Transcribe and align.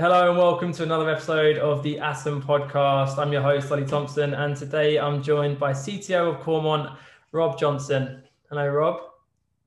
Hello 0.00 0.28
and 0.28 0.38
welcome 0.38 0.72
to 0.74 0.84
another 0.84 1.10
episode 1.10 1.58
of 1.58 1.82
the 1.82 1.96
ASM 1.96 2.40
podcast. 2.40 3.18
I'm 3.18 3.32
your 3.32 3.42
host, 3.42 3.72
Ollie 3.72 3.84
Thompson, 3.84 4.32
and 4.32 4.56
today 4.56 4.96
I'm 4.96 5.24
joined 5.24 5.58
by 5.58 5.72
CTO 5.72 6.36
of 6.36 6.40
Coremont, 6.40 6.96
Rob 7.32 7.58
Johnson. 7.58 8.22
Hello, 8.48 8.68
Rob. 8.68 9.00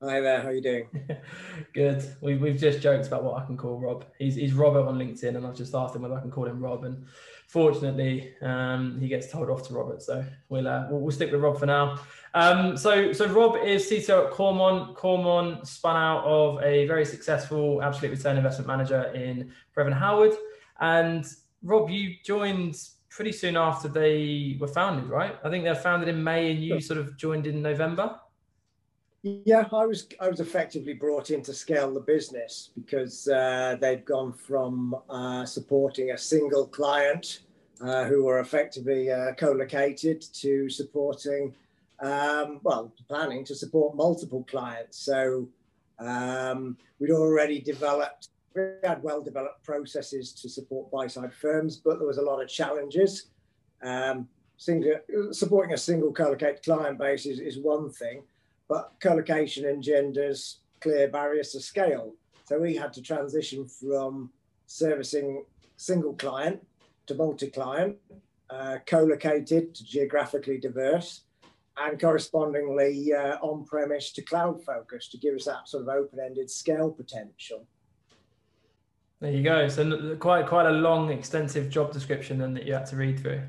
Hi 0.04 0.18
there, 0.18 0.40
how 0.40 0.48
are 0.48 0.52
you 0.52 0.60
doing? 0.60 0.88
Good. 1.74 2.04
We, 2.20 2.34
we've 2.34 2.58
just 2.58 2.80
joked 2.80 3.06
about 3.06 3.22
what 3.22 3.40
I 3.40 3.46
can 3.46 3.56
call 3.56 3.78
Rob. 3.78 4.04
He's, 4.18 4.34
he's 4.34 4.52
Robert 4.52 4.88
on 4.88 4.98
LinkedIn, 4.98 5.36
and 5.36 5.46
I've 5.46 5.54
just 5.54 5.76
asked 5.76 5.94
him 5.94 6.02
whether 6.02 6.16
I 6.16 6.20
can 6.20 6.30
call 6.32 6.46
him 6.46 6.60
Rob. 6.60 6.82
And 6.82 7.06
fortunately, 7.46 8.34
um, 8.42 8.98
he 9.00 9.06
gets 9.06 9.30
told 9.30 9.48
off 9.48 9.68
to 9.68 9.74
Robert. 9.74 10.02
So 10.02 10.24
we'll, 10.48 10.66
uh, 10.66 10.88
we'll, 10.90 11.02
we'll 11.02 11.12
stick 11.12 11.30
with 11.30 11.40
Rob 11.40 11.56
for 11.56 11.66
now. 11.66 12.00
Um, 12.34 12.76
so, 12.76 13.12
so 13.12 13.28
Rob 13.28 13.58
is 13.64 13.88
CTO 13.88 14.26
at 14.26 14.32
Coremont. 14.32 14.96
Coremont 14.96 15.64
spun 15.68 15.94
out 15.94 16.24
of 16.24 16.60
a 16.64 16.84
very 16.88 17.04
successful 17.04 17.80
absolute 17.80 18.10
return 18.10 18.36
investment 18.36 18.66
manager 18.66 19.04
in 19.14 19.52
Brevan 19.72 19.92
Howard. 19.92 20.32
And 20.80 21.24
Rob, 21.62 21.90
you 21.90 22.16
joined 22.24 22.76
pretty 23.08 23.30
soon 23.30 23.56
after 23.56 23.86
they 23.86 24.56
were 24.58 24.66
founded, 24.66 25.08
right? 25.08 25.36
I 25.44 25.48
think 25.48 25.62
they 25.62 25.70
were 25.70 25.76
founded 25.76 26.08
in 26.08 26.24
May, 26.24 26.50
and 26.50 26.60
you 26.60 26.80
sort 26.80 26.98
of 26.98 27.16
joined 27.16 27.46
in 27.46 27.62
November. 27.62 28.16
Yeah, 29.24 29.68
I 29.72 29.86
was 29.86 30.08
I 30.20 30.28
was 30.28 30.40
effectively 30.40 30.94
brought 30.94 31.30
in 31.30 31.42
to 31.42 31.54
scale 31.54 31.94
the 31.94 32.00
business 32.00 32.70
because 32.74 33.28
uh, 33.28 33.76
they'd 33.80 34.04
gone 34.04 34.32
from 34.32 34.96
uh, 35.08 35.44
supporting 35.44 36.10
a 36.10 36.18
single 36.18 36.66
client 36.66 37.40
uh, 37.80 38.04
who 38.04 38.24
were 38.24 38.40
effectively 38.40 39.12
uh, 39.12 39.32
co-located 39.34 40.20
to 40.34 40.68
supporting 40.68 41.54
um, 42.02 42.58
well, 42.64 42.92
planning 43.08 43.44
to 43.44 43.54
support 43.54 43.96
multiple 43.96 44.44
clients. 44.50 44.98
So 44.98 45.48
um, 46.00 46.76
we'd 46.98 47.12
already 47.12 47.60
developed, 47.60 48.28
we 48.56 48.62
had 48.82 49.02
well 49.04 49.22
developed 49.22 49.62
processes 49.62 50.32
to 50.32 50.48
support 50.48 50.90
buy 50.90 51.06
side 51.06 51.32
firms, 51.32 51.76
but 51.76 51.98
there 51.98 52.08
was 52.08 52.18
a 52.18 52.22
lot 52.22 52.42
of 52.42 52.48
challenges. 52.48 53.30
Um, 53.84 54.28
single, 54.56 54.96
supporting 55.30 55.74
a 55.74 55.78
single 55.78 56.12
co-located 56.12 56.64
client 56.64 56.98
base 56.98 57.24
is, 57.24 57.38
is 57.38 57.58
one 57.58 57.90
thing, 57.90 58.24
but 58.72 58.94
co-location 59.02 59.66
engenders 59.66 60.60
clear 60.80 61.06
barriers 61.06 61.52
to 61.52 61.60
scale. 61.60 62.14
So 62.44 62.58
we 62.58 62.74
had 62.74 62.90
to 62.94 63.02
transition 63.02 63.68
from 63.68 64.30
servicing 64.66 65.44
single 65.76 66.14
client 66.14 66.66
to 67.06 67.14
multi-client, 67.14 67.98
uh, 68.48 68.78
co-located 68.86 69.74
to 69.74 69.84
geographically 69.84 70.56
diverse, 70.56 71.24
and 71.76 72.00
correspondingly 72.00 73.12
uh, 73.12 73.36
on-premise 73.42 74.10
to 74.12 74.22
cloud 74.22 74.64
focus 74.64 75.06
to 75.08 75.18
give 75.18 75.34
us 75.34 75.44
that 75.44 75.68
sort 75.68 75.82
of 75.82 75.90
open-ended 75.90 76.50
scale 76.50 76.90
potential. 76.90 77.66
There 79.20 79.32
you 79.32 79.42
go. 79.42 79.68
So 79.68 80.16
quite 80.16 80.46
quite 80.46 80.66
a 80.66 80.76
long, 80.88 81.10
extensive 81.10 81.68
job 81.68 81.92
description 81.92 82.38
then 82.38 82.54
that 82.54 82.64
you 82.64 82.72
had 82.72 82.86
to 82.86 82.96
read 82.96 83.20
through. 83.20 83.42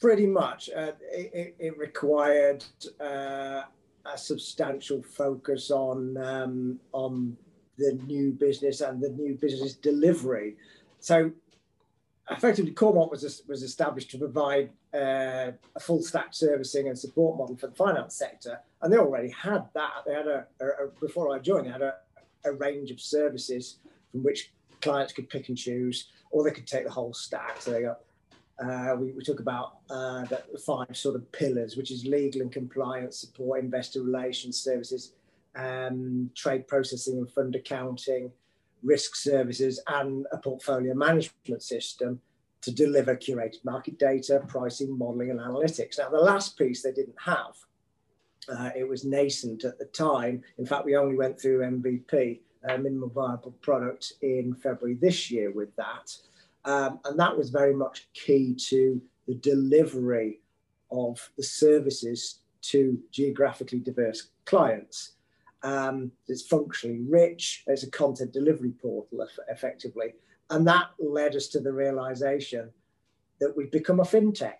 Pretty 0.00 0.26
much. 0.26 0.70
Uh, 0.74 0.92
it, 1.12 1.56
it, 1.58 1.76
required 1.76 2.64
uh, 3.00 3.62
a 4.12 4.18
substantial 4.18 5.02
focus 5.02 5.70
on 5.70 6.16
um, 6.18 6.80
on 6.92 7.36
the 7.76 7.92
new 8.06 8.32
business 8.32 8.80
and 8.80 9.00
the 9.00 9.10
new 9.10 9.34
business 9.34 9.74
delivery. 9.74 10.56
So 11.00 11.30
effectively, 12.30 12.72
Coremont 12.72 13.10
was 13.10 13.42
was 13.46 13.62
established 13.62 14.10
to 14.10 14.18
provide 14.18 14.70
uh, 14.94 15.52
a 15.76 15.80
full 15.80 16.02
stack 16.02 16.28
servicing 16.32 16.88
and 16.88 16.98
support 16.98 17.38
model 17.38 17.56
for 17.56 17.68
the 17.68 17.74
finance 17.74 18.14
sector, 18.14 18.60
and 18.82 18.92
they 18.92 18.98
already 18.98 19.30
had 19.30 19.64
that. 19.74 20.04
They 20.06 20.14
had 20.14 20.26
a, 20.26 20.46
a, 20.60 20.66
a 20.66 20.88
before 21.00 21.34
I 21.34 21.38
joined, 21.38 21.66
they 21.66 21.70
had 21.70 21.82
a, 21.82 21.94
a 22.44 22.52
range 22.52 22.90
of 22.90 23.00
services 23.00 23.78
from 24.10 24.22
which 24.22 24.52
clients 24.80 25.12
could 25.12 25.28
pick 25.28 25.48
and 25.48 25.58
choose, 25.58 26.08
or 26.30 26.44
they 26.44 26.50
could 26.50 26.66
take 26.66 26.84
the 26.84 26.90
whole 26.90 27.12
stack. 27.12 27.60
So 27.60 27.72
they 27.72 27.82
got 27.82 28.00
uh, 28.60 28.96
we, 28.98 29.12
we, 29.12 29.22
talk 29.22 29.40
about 29.40 29.78
uh, 29.88 30.24
the 30.24 30.42
five 30.66 30.96
sort 30.96 31.14
of 31.14 31.30
pillars, 31.32 31.76
which 31.76 31.90
is 31.90 32.04
legal 32.04 32.42
and 32.42 32.50
compliance 32.50 33.20
support, 33.20 33.62
investor 33.62 34.02
relations 34.02 34.60
services, 34.60 35.12
um, 35.54 36.30
trade 36.34 36.66
processing 36.66 37.18
and 37.18 37.30
fund 37.30 37.54
accounting, 37.54 38.32
risk 38.82 39.14
services, 39.14 39.80
and 39.88 40.26
a 40.32 40.38
portfolio 40.38 40.94
management 40.94 41.62
system 41.62 42.20
to 42.60 42.72
deliver 42.72 43.14
curated 43.16 43.64
market 43.64 43.98
data, 43.98 44.42
pricing, 44.48 44.96
modeling, 44.98 45.30
and 45.30 45.40
analytics. 45.40 45.98
Now, 45.98 46.10
the 46.10 46.18
last 46.18 46.58
piece 46.58 46.82
they 46.82 46.92
didn't 46.92 47.16
have. 47.24 47.54
Uh, 48.48 48.70
it 48.74 48.88
was 48.88 49.04
nascent 49.04 49.64
at 49.64 49.78
the 49.78 49.84
time. 49.84 50.42
In 50.56 50.64
fact, 50.64 50.86
we 50.86 50.96
only 50.96 51.16
went 51.16 51.38
through 51.38 51.60
MVP, 51.60 52.40
uh, 52.68 52.78
minimum 52.78 53.10
viable 53.10 53.52
product, 53.60 54.14
in 54.22 54.54
February 54.54 54.96
this 55.00 55.30
year 55.30 55.52
with 55.52 55.74
that. 55.76 56.10
Um, 56.68 57.00
and 57.06 57.18
that 57.18 57.34
was 57.34 57.48
very 57.48 57.74
much 57.74 58.08
key 58.12 58.54
to 58.68 59.00
the 59.26 59.36
delivery 59.36 60.42
of 60.90 61.30
the 61.38 61.42
services 61.42 62.40
to 62.60 63.00
geographically 63.10 63.78
diverse 63.78 64.28
clients. 64.44 65.12
Um, 65.62 66.12
it's 66.28 66.42
functionally 66.42 67.00
rich. 67.08 67.64
It's 67.66 67.84
a 67.84 67.90
content 67.90 68.34
delivery 68.34 68.72
portal, 68.82 69.26
effectively. 69.48 70.14
And 70.50 70.68
that 70.68 70.90
led 70.98 71.34
us 71.36 71.48
to 71.48 71.60
the 71.60 71.72
realization 71.72 72.68
that 73.40 73.56
we've 73.56 73.72
become 73.72 74.00
a 74.00 74.04
fintech. 74.04 74.58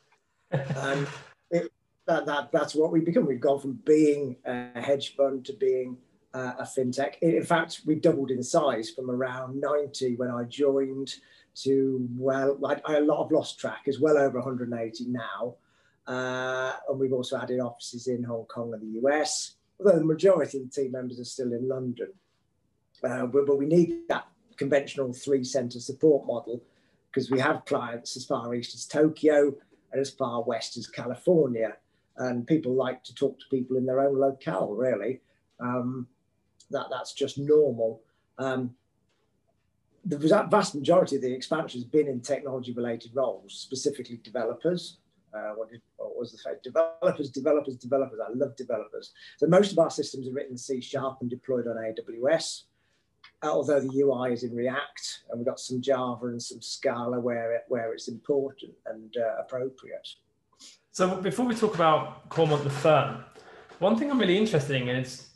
and 0.50 1.06
it, 1.52 1.70
that, 2.06 2.26
that, 2.26 2.50
that's 2.50 2.74
what 2.74 2.90
we've 2.90 3.04
become. 3.04 3.24
We've 3.24 3.40
gone 3.40 3.60
from 3.60 3.74
being 3.84 4.34
a 4.44 4.80
hedge 4.80 5.14
fund 5.14 5.44
to 5.44 5.52
being 5.52 5.96
uh, 6.34 6.52
a 6.58 6.64
fintech. 6.64 7.14
In 7.22 7.42
fact, 7.44 7.82
we've 7.86 8.00
doubled 8.00 8.30
in 8.30 8.42
size 8.42 8.90
from 8.90 9.10
around 9.10 9.60
90 9.60 10.16
when 10.16 10.30
I 10.30 10.44
joined 10.44 11.14
to, 11.62 12.06
well, 12.16 12.58
a 12.86 13.00
lot 13.00 13.24
of 13.24 13.32
lost 13.32 13.58
track, 13.58 13.82
is 13.86 14.00
well 14.00 14.16
over 14.16 14.38
180 14.38 15.06
now. 15.06 15.56
Uh, 16.06 16.72
and 16.88 16.98
we've 16.98 17.12
also 17.12 17.38
added 17.38 17.60
offices 17.60 18.06
in 18.06 18.22
Hong 18.24 18.44
Kong 18.46 18.72
and 18.72 18.82
the 18.82 19.00
US, 19.00 19.54
although 19.78 19.98
the 19.98 20.04
majority 20.04 20.58
of 20.58 20.64
the 20.64 20.82
team 20.82 20.92
members 20.92 21.20
are 21.20 21.24
still 21.24 21.52
in 21.52 21.68
London. 21.68 22.08
Uh, 23.02 23.26
but, 23.26 23.46
but 23.46 23.56
we 23.56 23.66
need 23.66 24.08
that 24.08 24.26
conventional 24.56 25.12
three 25.12 25.44
center 25.44 25.80
support 25.80 26.26
model 26.26 26.62
because 27.10 27.30
we 27.30 27.40
have 27.40 27.64
clients 27.64 28.16
as 28.16 28.24
far 28.24 28.54
east 28.54 28.74
as 28.74 28.86
Tokyo 28.86 29.54
and 29.92 30.00
as 30.00 30.10
far 30.10 30.42
west 30.42 30.76
as 30.76 30.86
California. 30.86 31.76
And 32.16 32.46
people 32.46 32.74
like 32.74 33.02
to 33.04 33.14
talk 33.14 33.38
to 33.38 33.44
people 33.50 33.76
in 33.76 33.86
their 33.86 34.00
own 34.00 34.18
locale, 34.18 34.74
really. 34.74 35.20
Um, 35.58 36.06
that, 36.70 36.86
that's 36.90 37.12
just 37.12 37.38
normal. 37.38 38.02
Um, 38.38 38.74
the 40.04 40.18
vast 40.50 40.74
majority 40.74 41.16
of 41.16 41.22
the 41.22 41.32
expansion 41.32 41.80
has 41.80 41.88
been 41.88 42.08
in 42.08 42.20
technology 42.20 42.72
related 42.72 43.10
roles, 43.14 43.52
specifically 43.52 44.18
developers. 44.22 44.98
Uh, 45.32 45.52
what, 45.54 45.70
did, 45.70 45.82
what, 45.96 46.18
was 46.18 46.32
the 46.32 46.38
phrase? 46.38 46.56
Developers, 46.64 47.30
developers, 47.30 47.76
developers. 47.76 48.18
I 48.18 48.32
love 48.32 48.56
developers. 48.56 49.12
So 49.36 49.46
most 49.46 49.72
of 49.72 49.78
our 49.78 49.90
systems 49.90 50.26
are 50.26 50.32
written 50.32 50.52
in 50.52 50.58
C 50.58 50.80
sharp 50.80 51.18
and 51.20 51.28
deployed 51.28 51.66
on 51.66 51.76
AWS 51.76 52.62
although 53.42 53.80
the 53.80 54.00
UI 54.00 54.32
is 54.32 54.42
in 54.42 54.54
React, 54.54 55.22
and 55.30 55.38
we've 55.38 55.46
got 55.46 55.60
some 55.60 55.80
Java 55.80 56.26
and 56.26 56.42
some 56.42 56.60
Scala 56.60 57.18
where 57.20 57.54
it, 57.54 57.62
where 57.68 57.92
it's 57.92 58.08
important 58.08 58.72
and 58.86 59.16
uh, 59.16 59.40
appropriate. 59.40 60.08
So 60.92 61.16
before 61.16 61.46
we 61.46 61.54
talk 61.54 61.74
about 61.74 62.28
Coremont 62.28 62.64
the 62.64 62.70
firm, 62.70 63.24
one 63.78 63.96
thing 63.96 64.10
I'm 64.10 64.18
really 64.18 64.36
interested 64.36 64.76
in 64.76 64.88
is 64.88 65.28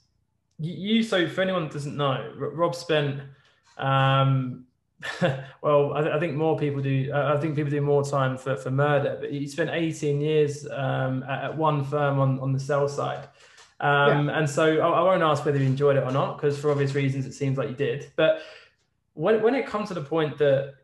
you. 0.58 1.02
So 1.02 1.28
for 1.28 1.42
anyone 1.42 1.64
that 1.64 1.72
doesn't 1.72 1.96
know, 1.96 2.32
Rob 2.36 2.74
spent. 2.74 3.20
Um, 3.78 4.66
well, 5.62 5.92
I, 5.92 6.16
I, 6.16 6.20
think 6.20 6.34
more 6.34 6.58
people 6.58 6.80
do. 6.80 7.10
Uh, 7.12 7.34
I 7.36 7.40
think 7.40 7.56
people 7.56 7.70
do 7.70 7.80
more 7.80 8.04
time 8.04 8.38
for, 8.38 8.56
for 8.56 8.70
murder, 8.70 9.18
but 9.20 9.30
he 9.30 9.46
spent 9.46 9.70
18 9.70 10.20
years 10.20 10.66
um, 10.70 11.22
at, 11.24 11.44
at 11.44 11.56
one 11.56 11.84
firm 11.84 12.18
on, 12.18 12.38
on 12.40 12.52
the 12.52 12.60
sell 12.60 12.88
side. 12.88 13.28
Um, 13.80 14.28
yeah. 14.28 14.38
And 14.38 14.48
so 14.48 14.78
I, 14.78 14.88
I, 14.88 15.02
won't 15.02 15.22
ask 15.22 15.44
whether 15.44 15.58
you 15.58 15.66
enjoyed 15.66 15.96
it 15.96 16.04
or 16.04 16.12
not, 16.12 16.36
because 16.36 16.58
for 16.58 16.70
obvious 16.70 16.94
reasons, 16.94 17.26
it 17.26 17.34
seems 17.34 17.58
like 17.58 17.68
you 17.68 17.74
did. 17.74 18.10
But 18.16 18.40
when, 19.14 19.42
when 19.42 19.54
it 19.54 19.66
comes 19.66 19.88
to 19.88 19.94
the 19.94 20.00
point 20.00 20.38
that 20.38 20.74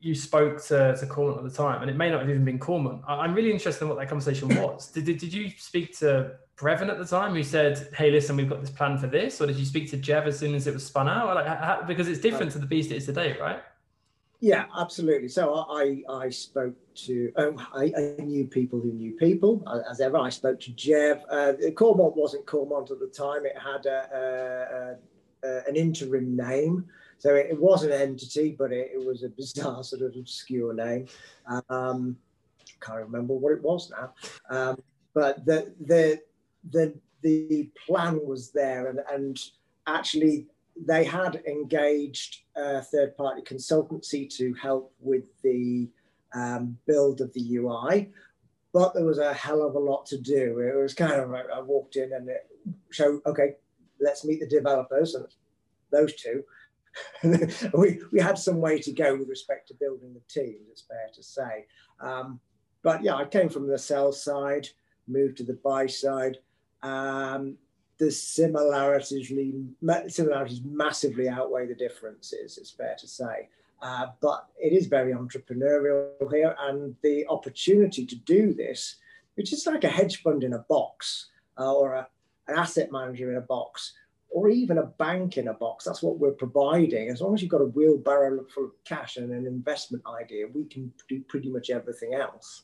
you 0.00 0.14
spoke 0.14 0.62
to, 0.64 0.96
to 0.96 1.06
Coremont 1.06 1.38
at 1.38 1.44
the 1.44 1.50
time, 1.50 1.82
and 1.82 1.90
it 1.90 1.96
may 1.96 2.10
not 2.10 2.20
have 2.20 2.28
even 2.28 2.44
been 2.44 2.58
Coremont, 2.58 3.02
I'm 3.06 3.34
really 3.34 3.52
interested 3.52 3.84
in 3.84 3.88
what 3.88 3.98
that 3.98 4.08
conversation 4.08 4.48
was. 4.48 4.90
did, 4.90 5.04
did, 5.04 5.18
did 5.18 5.32
you 5.32 5.50
speak 5.56 5.96
to 5.98 6.32
Brevan 6.56 6.88
at 6.88 6.98
the 6.98 7.04
time 7.04 7.34
who 7.34 7.42
said, 7.42 7.88
hey, 7.94 8.10
listen, 8.10 8.36
we've 8.36 8.48
got 8.48 8.60
this 8.62 8.70
plan 8.70 8.96
for 8.96 9.06
this? 9.06 9.40
Or 9.40 9.46
did 9.46 9.56
you 9.56 9.66
speak 9.66 9.90
to 9.90 9.98
Jev 9.98 10.26
as 10.26 10.38
soon 10.38 10.54
as 10.54 10.66
it 10.66 10.72
was 10.72 10.86
spun 10.86 11.08
out? 11.08 11.34
Like, 11.34 11.46
how, 11.46 11.82
because 11.86 12.08
it's 12.08 12.20
different 12.20 12.52
to 12.52 12.58
the 12.58 12.66
beast 12.66 12.90
it 12.90 12.96
is 12.96 13.06
today, 13.06 13.36
right? 13.38 13.62
Yeah, 14.40 14.66
absolutely. 14.78 15.28
So 15.28 15.54
I 15.54 16.02
I 16.10 16.28
spoke 16.28 16.74
to 17.06 17.32
um, 17.36 17.66
I, 17.74 17.92
I, 17.96 18.22
knew 18.22 18.46
people 18.46 18.78
who 18.80 18.92
knew 18.92 19.12
people. 19.12 19.62
As 19.90 20.00
ever, 20.00 20.18
I 20.18 20.28
spoke 20.28 20.60
to 20.60 20.72
Jev. 20.72 21.22
Uh, 21.30 21.54
Coremont 21.70 22.14
wasn't 22.16 22.44
Coremont 22.44 22.90
at 22.90 23.00
the 23.00 23.06
time. 23.06 23.46
It 23.46 23.56
had 23.58 23.86
a, 23.86 24.98
a, 25.42 25.48
a, 25.48 25.68
an 25.68 25.76
interim 25.76 26.36
name, 26.36 26.84
so 27.16 27.34
it, 27.34 27.46
it, 27.50 27.58
was 27.58 27.82
an 27.82 27.92
entity, 27.92 28.54
but 28.58 28.72
it, 28.72 28.90
it, 28.94 29.06
was 29.06 29.22
a 29.22 29.30
bizarre 29.30 29.82
sort 29.82 30.02
of 30.02 30.14
obscure 30.14 30.74
name. 30.74 31.06
Um, 31.70 32.18
can't 32.80 33.00
remember 33.00 33.32
what 33.32 33.52
it 33.52 33.62
was 33.62 33.90
now. 33.90 34.12
Um, 34.50 34.76
but 35.14 35.46
the 35.46 35.72
the 35.86 36.20
the 36.70 36.94
the 37.22 37.70
plan 37.86 38.20
was 38.24 38.50
there, 38.50 38.88
and 38.88 39.00
and 39.12 39.38
actually 39.86 40.46
they 40.84 41.04
had 41.04 41.42
engaged 41.46 42.42
a 42.54 42.82
third 42.82 43.16
party 43.16 43.42
consultancy 43.42 44.28
to 44.36 44.52
help 44.54 44.92
with 45.00 45.24
the 45.42 45.88
um, 46.34 46.76
build 46.86 47.20
of 47.20 47.32
the 47.32 47.56
UI, 47.56 48.10
but 48.72 48.92
there 48.94 49.06
was 49.06 49.18
a 49.18 49.32
hell 49.32 49.62
of 49.62 49.74
a 49.74 49.78
lot 49.78 50.04
to 50.06 50.18
do. 50.18 50.58
It 50.58 50.76
was 50.76 50.92
kind 50.92 51.14
of, 51.14 51.32
I 51.32 51.60
walked 51.62 51.96
in 51.96 52.12
and 52.12 52.28
it 52.28 52.46
okay, 53.00 53.54
let's 54.00 54.24
meet 54.24 54.40
the 54.40 54.46
developers 54.46 55.14
and 55.14 55.26
those 55.90 56.14
two. 56.14 56.44
we, 57.74 58.00
we 58.12 58.20
had 58.20 58.38
some 58.38 58.60
way 58.60 58.78
to 58.80 58.92
go 58.92 59.16
with 59.16 59.28
respect 59.28 59.68
to 59.68 59.74
building 59.74 60.14
the 60.14 60.40
team, 60.40 60.58
it's 60.70 60.82
fair 60.82 61.08
to 61.14 61.22
say. 61.22 61.66
Um, 62.00 62.40
but 62.82 63.02
yeah, 63.02 63.14
I 63.14 63.24
came 63.24 63.48
from 63.48 63.66
the 63.66 63.78
sell 63.78 64.12
side, 64.12 64.68
moved 65.08 65.38
to 65.38 65.44
the 65.44 65.58
buy 65.64 65.86
side. 65.86 66.38
Um, 66.82 67.56
the 67.98 68.10
similarities, 68.10 69.32
similarities 70.08 70.60
massively 70.64 71.28
outweigh 71.28 71.66
the 71.66 71.74
differences, 71.74 72.58
it's 72.58 72.70
fair 72.70 72.94
to 72.98 73.08
say. 73.08 73.48
Uh, 73.82 74.06
but 74.20 74.46
it 74.58 74.72
is 74.72 74.86
very 74.86 75.12
entrepreneurial 75.12 76.10
here, 76.32 76.54
and 76.60 76.94
the 77.02 77.26
opportunity 77.28 78.06
to 78.06 78.16
do 78.16 78.54
this, 78.54 78.96
which 79.34 79.52
is 79.52 79.66
like 79.66 79.84
a 79.84 79.88
hedge 79.88 80.22
fund 80.22 80.44
in 80.44 80.54
a 80.54 80.60
box 80.60 81.30
uh, 81.58 81.72
or 81.72 81.94
a, 81.94 82.08
an 82.48 82.58
asset 82.58 82.90
manager 82.90 83.30
in 83.30 83.36
a 83.36 83.42
box, 83.42 83.92
or 84.30 84.48
even 84.48 84.78
a 84.78 84.82
bank 84.82 85.36
in 85.36 85.48
a 85.48 85.54
box. 85.54 85.84
That's 85.84 86.02
what 86.02 86.18
we're 86.18 86.32
providing. 86.32 87.08
As 87.08 87.20
long 87.20 87.34
as 87.34 87.42
you've 87.42 87.50
got 87.50 87.60
a 87.60 87.66
wheelbarrow 87.66 88.44
full 88.54 88.64
of 88.64 88.84
cash 88.84 89.16
and 89.16 89.30
an 89.30 89.46
investment 89.46 90.04
idea, 90.06 90.46
we 90.52 90.64
can 90.64 90.92
do 91.08 91.20
pretty 91.28 91.50
much 91.50 91.70
everything 91.70 92.14
else. 92.14 92.62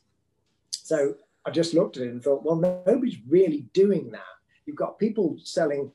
So 0.70 1.14
I 1.44 1.50
just 1.50 1.74
looked 1.74 1.96
at 1.96 2.04
it 2.04 2.10
and 2.10 2.22
thought, 2.22 2.44
well, 2.44 2.56
nobody's 2.56 3.18
really 3.28 3.66
doing 3.72 4.10
that. 4.12 4.22
You've 4.66 4.76
got 4.76 4.98
people 4.98 5.36
selling 5.42 5.90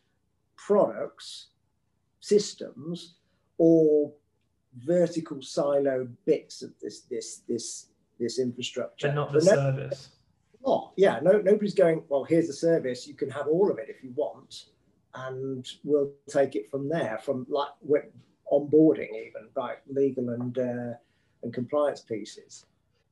products, 0.57 1.47
systems, 2.19 3.15
or 3.57 4.11
vertical 4.79 5.41
silo 5.41 6.07
bits 6.25 6.61
of 6.61 6.71
this 6.81 7.01
this 7.01 7.41
this 7.47 7.87
this 8.19 8.39
infrastructure. 8.39 9.07
But 9.07 9.15
not 9.15 9.31
the 9.31 9.39
no, 9.39 9.53
service. 9.53 10.09
Oh, 10.65 10.91
yeah. 10.97 11.19
No, 11.21 11.39
nobody's 11.41 11.73
going. 11.75 12.03
Well, 12.09 12.23
here's 12.23 12.47
the 12.47 12.53
service. 12.53 13.07
You 13.07 13.13
can 13.13 13.29
have 13.29 13.47
all 13.47 13.71
of 13.71 13.77
it 13.77 13.87
if 13.89 14.03
you 14.03 14.11
want, 14.15 14.65
and 15.15 15.67
we'll 15.83 16.11
take 16.29 16.55
it 16.55 16.69
from 16.69 16.89
there. 16.89 17.19
From 17.23 17.45
like 17.49 17.69
onboarding, 18.51 19.09
even 19.11 19.47
like 19.55 19.81
legal 19.87 20.29
and 20.29 20.57
uh, 20.57 20.93
and 21.43 21.53
compliance 21.53 22.01
pieces. 22.01 22.65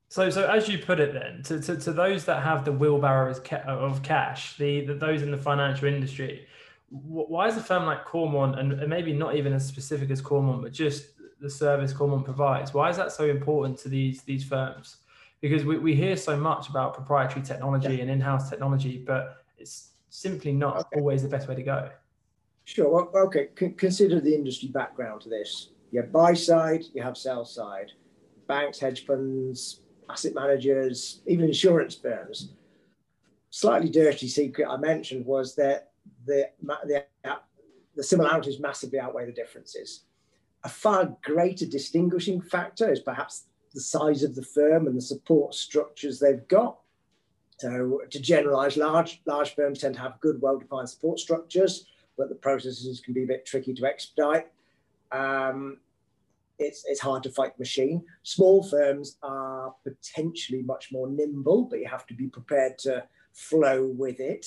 So, 0.08 0.30
so 0.30 0.48
as 0.48 0.70
you 0.70 0.78
put 0.78 1.00
it, 1.00 1.14
then 1.14 1.44
to, 1.44 1.60
to, 1.60 1.78
to 1.78 1.92
those 1.92 2.26
that 2.26 2.44
have 2.44 2.64
the 2.64 2.72
wheelbarrow 2.72 3.34
uh, 3.52 3.58
of 3.66 4.04
cash, 4.04 4.56
the, 4.58 4.86
the 4.86 4.94
those 4.94 5.22
in 5.22 5.32
the 5.32 5.38
financial 5.38 5.88
industry, 5.88 6.48
why 6.90 7.48
is 7.48 7.58
a 7.58 7.62
firm 7.62 7.86
like 7.86 8.06
Coremont, 8.06 8.60
and, 8.60 8.74
and 8.74 8.90
maybe 8.90 9.12
not 9.12 9.36
even 9.36 9.52
as 9.52 9.66
specific 9.66 10.12
as 10.12 10.22
Coremont, 10.22 10.62
but 10.62 10.72
just 10.72 11.08
the 11.42 11.50
service 11.50 11.92
Coremont 11.92 12.24
provides, 12.24 12.74
why 12.74 12.90
is 12.90 12.98
that 12.98 13.12
so 13.12 13.26
important 13.26 13.78
to 13.80 13.90
these 13.90 14.22
these 14.22 14.44
firms? 14.44 14.98
Because 15.42 15.66
we, 15.66 15.78
we 15.78 15.96
hear 15.96 16.16
so 16.16 16.38
much 16.38 16.70
about 16.70 16.94
proprietary 16.94 17.44
technology 17.46 17.96
yeah. 17.96 18.02
and 18.02 18.10
in-house 18.10 18.50
technology, 18.50 19.04
but 19.06 19.44
it's 19.58 19.90
simply 20.10 20.54
not 20.54 20.78
okay. 20.78 21.00
always 21.00 21.24
the 21.24 21.30
best 21.30 21.48
way 21.50 21.56
to 21.56 21.64
go. 21.64 21.90
Sure. 22.64 22.90
Well, 22.90 23.26
okay. 23.26 23.50
C- 23.60 23.70
consider 23.70 24.22
the 24.22 24.34
industry 24.34 24.70
background 24.70 25.22
to 25.22 25.30
this. 25.30 25.70
You 25.92 26.02
have 26.02 26.12
buy 26.12 26.34
side, 26.34 26.84
you 26.94 27.04
have 27.04 27.18
sell 27.18 27.46
side, 27.46 27.92
banks, 28.48 28.80
hedge 28.80 29.06
funds, 29.06 29.82
asset 30.10 30.34
managers, 30.34 31.22
even 31.26 31.46
insurance 31.46 31.96
firms. 31.96 32.50
Slightly 33.50 33.90
dirty 33.90 34.28
secret 34.28 34.68
I 34.68 34.78
mentioned 34.78 35.26
was 35.26 35.56
that 35.56 35.92
the, 36.26 36.50
the, 36.62 37.06
the 37.96 38.04
similarities 38.04 38.60
massively 38.60 39.00
outweigh 39.00 39.26
the 39.26 39.32
differences. 39.32 40.04
A 40.64 40.70
far 40.70 41.16
greater 41.24 41.66
distinguishing 41.66 42.42
factor 42.42 42.92
is 42.92 43.00
perhaps 43.00 43.46
the 43.74 43.82
size 43.82 44.24
of 44.24 44.36
the 44.36 44.42
firm 44.42 44.88
and 44.88 44.98
the 44.98 45.02
support 45.02 45.54
structures 45.54 46.20
they've 46.20 46.48
got. 46.48 46.80
So, 47.58 48.02
to 48.10 48.20
generalize, 48.20 48.76
large, 48.76 49.22
large 49.26 49.56
firms 49.56 49.80
tend 49.80 49.96
to 49.96 50.02
have 50.02 50.20
good, 50.20 50.42
well 50.42 50.58
defined 50.58 50.90
support 50.90 51.20
structures, 51.20 51.86
but 52.18 52.28
the 52.30 52.36
processes 52.36 53.00
can 53.00 53.14
be 53.14 53.24
a 53.24 53.28
bit 53.28 53.46
tricky 53.46 53.74
to 53.74 53.86
expedite. 53.86 54.48
Um, 55.12 55.78
it's, 56.60 56.84
it's 56.88 57.02
hard 57.02 57.24
to 57.24 57.32
fight 57.32 57.56
the 57.58 57.62
machine. 57.62 58.04
Small 58.24 58.64
firms 58.64 59.18
are 59.24 59.74
potentially 59.84 60.62
much 60.64 60.92
more 60.92 61.08
nimble, 61.10 61.64
but 61.64 61.80
you 61.80 61.88
have 61.88 62.06
to 62.08 62.14
be 62.14 62.28
prepared 62.28 62.78
to 62.80 63.04
flow 63.34 63.86
with 63.86 64.20
it. 64.20 64.46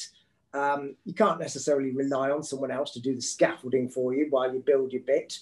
Um, 0.55 0.97
you 1.05 1.13
can't 1.13 1.41
necessarily 1.41 1.91
rely 1.91 2.31
on 2.31 2.43
someone 2.43 2.71
else 2.71 2.93
to 2.93 3.01
do 3.01 3.15
the 3.15 3.21
scaffolding 3.21 3.89
for 3.89 4.15
you 4.15 4.27
while 4.31 4.53
you 4.53 4.63
build 4.65 4.93
your 4.93 5.03
bit. 5.03 5.39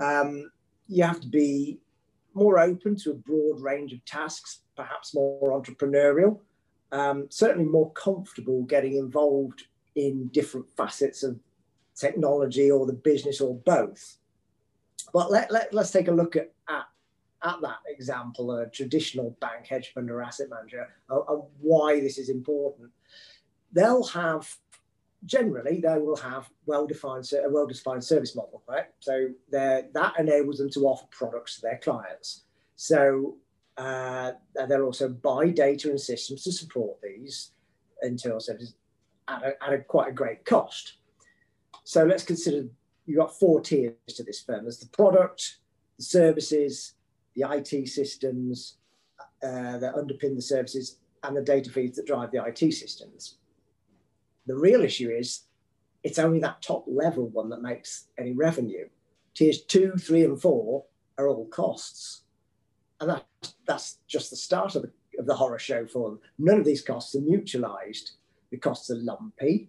Um, 0.00 0.50
you 0.88 1.04
have 1.04 1.20
to 1.20 1.28
be 1.28 1.78
more 2.34 2.58
open 2.58 2.96
to 2.96 3.10
a 3.12 3.14
broad 3.14 3.60
range 3.60 3.92
of 3.92 4.04
tasks, 4.04 4.60
perhaps 4.76 5.14
more 5.14 5.60
entrepreneurial, 5.60 6.40
um, 6.92 7.26
certainly 7.30 7.68
more 7.68 7.92
comfortable 7.92 8.62
getting 8.62 8.96
involved 8.96 9.64
in 9.94 10.28
different 10.28 10.68
facets 10.76 11.22
of 11.22 11.38
technology 11.94 12.70
or 12.70 12.86
the 12.86 12.92
business 12.92 13.40
or 13.40 13.54
both. 13.54 14.16
But 15.12 15.30
let, 15.30 15.50
let, 15.50 15.72
let's 15.74 15.90
take 15.90 16.08
a 16.08 16.12
look 16.12 16.36
at, 16.36 16.52
at, 16.68 16.86
at 17.42 17.60
that 17.62 17.78
example, 17.88 18.52
a 18.52 18.68
traditional 18.68 19.36
bank, 19.40 19.66
hedge 19.66 19.92
fund, 19.92 20.10
or 20.10 20.22
asset 20.22 20.48
manager, 20.50 20.88
and 21.08 21.42
why 21.60 22.00
this 22.00 22.18
is 22.18 22.28
important. 22.28 22.90
They'll 23.72 24.04
have 24.04 24.56
generally 25.26 25.80
they 25.80 25.98
will 25.98 26.16
have 26.16 26.48
well-defined 26.66 27.30
a 27.44 27.50
well-defined 27.50 28.02
service 28.02 28.34
model, 28.34 28.62
right? 28.68 28.86
So 29.00 29.28
that 29.50 30.14
enables 30.18 30.58
them 30.58 30.70
to 30.70 30.80
offer 30.86 31.06
products 31.10 31.56
to 31.56 31.62
their 31.62 31.78
clients. 31.78 32.44
So 32.76 33.36
uh, 33.76 34.32
they'll 34.68 34.82
also 34.82 35.08
buy 35.08 35.48
data 35.48 35.90
and 35.90 36.00
systems 36.00 36.44
to 36.44 36.52
support 36.52 37.00
these 37.02 37.52
internal 38.02 38.40
services 38.40 38.74
at 39.28 39.42
a, 39.42 39.62
at 39.62 39.72
a 39.72 39.78
quite 39.78 40.08
a 40.08 40.12
great 40.12 40.44
cost. 40.44 40.94
So 41.84 42.04
let's 42.04 42.24
consider 42.24 42.68
you've 43.10 43.18
got 43.18 43.36
four 43.36 43.60
tiers 43.60 43.94
to 44.06 44.22
this 44.22 44.40
firm. 44.40 44.62
There's 44.62 44.78
the 44.78 44.88
product, 44.88 45.56
the 45.98 46.04
services, 46.04 46.94
the 47.34 47.44
IT 47.50 47.88
systems 47.88 48.76
uh, 49.42 49.78
that 49.78 49.96
underpin 49.96 50.36
the 50.36 50.42
services, 50.42 50.98
and 51.24 51.36
the 51.36 51.42
data 51.42 51.70
feeds 51.70 51.96
that 51.96 52.06
drive 52.06 52.30
the 52.30 52.44
IT 52.44 52.72
systems. 52.72 53.38
The 54.46 54.54
real 54.56 54.82
issue 54.82 55.10
is 55.10 55.42
it's 56.04 56.20
only 56.20 56.38
that 56.38 56.62
top 56.62 56.84
level 56.86 57.28
one 57.28 57.48
that 57.50 57.62
makes 57.62 58.06
any 58.16 58.32
revenue. 58.32 58.88
Tiers 59.34 59.62
two, 59.62 59.94
three, 59.98 60.24
and 60.24 60.40
four 60.40 60.84
are 61.18 61.26
all 61.26 61.46
costs. 61.48 62.22
And 63.00 63.10
that, 63.10 63.26
that's 63.66 63.98
just 64.06 64.30
the 64.30 64.36
start 64.36 64.76
of 64.76 64.82
the, 64.82 64.92
of 65.18 65.26
the 65.26 65.34
horror 65.34 65.58
show 65.58 65.84
for 65.84 66.10
them. 66.10 66.20
None 66.38 66.60
of 66.60 66.64
these 66.64 66.82
costs 66.82 67.16
are 67.16 67.20
mutualized. 67.20 68.12
The 68.52 68.58
costs 68.58 68.88
are 68.90 68.96
lumpy, 68.96 69.68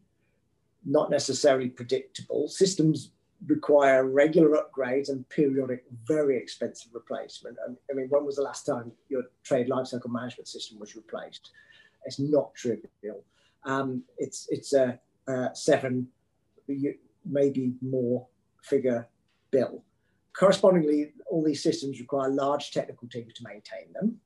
not 0.86 1.10
necessarily 1.10 1.70
predictable. 1.70 2.48
Systems 2.48 3.12
require 3.48 4.08
regular 4.08 4.58
upgrades 4.58 5.10
and 5.10 5.28
periodic, 5.30 5.84
very 6.06 6.38
expensive 6.38 6.94
replacement. 6.94 7.58
I 7.90 7.94
mean, 7.94 8.08
when 8.10 8.26
was 8.26 8.36
the 8.36 8.44
last 8.44 8.66
time 8.66 8.92
your 9.10 9.24
trade 9.44 9.68
lifecycle 9.68 10.12
management 10.12 10.48
system 10.48 10.80
was 10.80 10.96
replaced? 10.96 11.52
It's 12.06 12.20
not 12.20 12.54
trivial. 12.56 13.24
Um, 13.64 14.04
it's 14.18 14.48
it's 14.50 14.74
a, 14.74 15.00
a 15.28 15.50
seven, 15.54 16.08
maybe 17.26 17.74
more 17.82 18.28
figure 18.64 19.08
bill. 19.52 19.84
Correspondingly, 20.34 21.14
all 21.30 21.44
these 21.44 21.62
systems 21.62 22.00
require 22.00 22.30
large 22.30 22.72
technical 22.72 23.08
teams 23.08 23.34
to 23.34 23.44
maintain 23.44 23.92
them. 23.94 24.20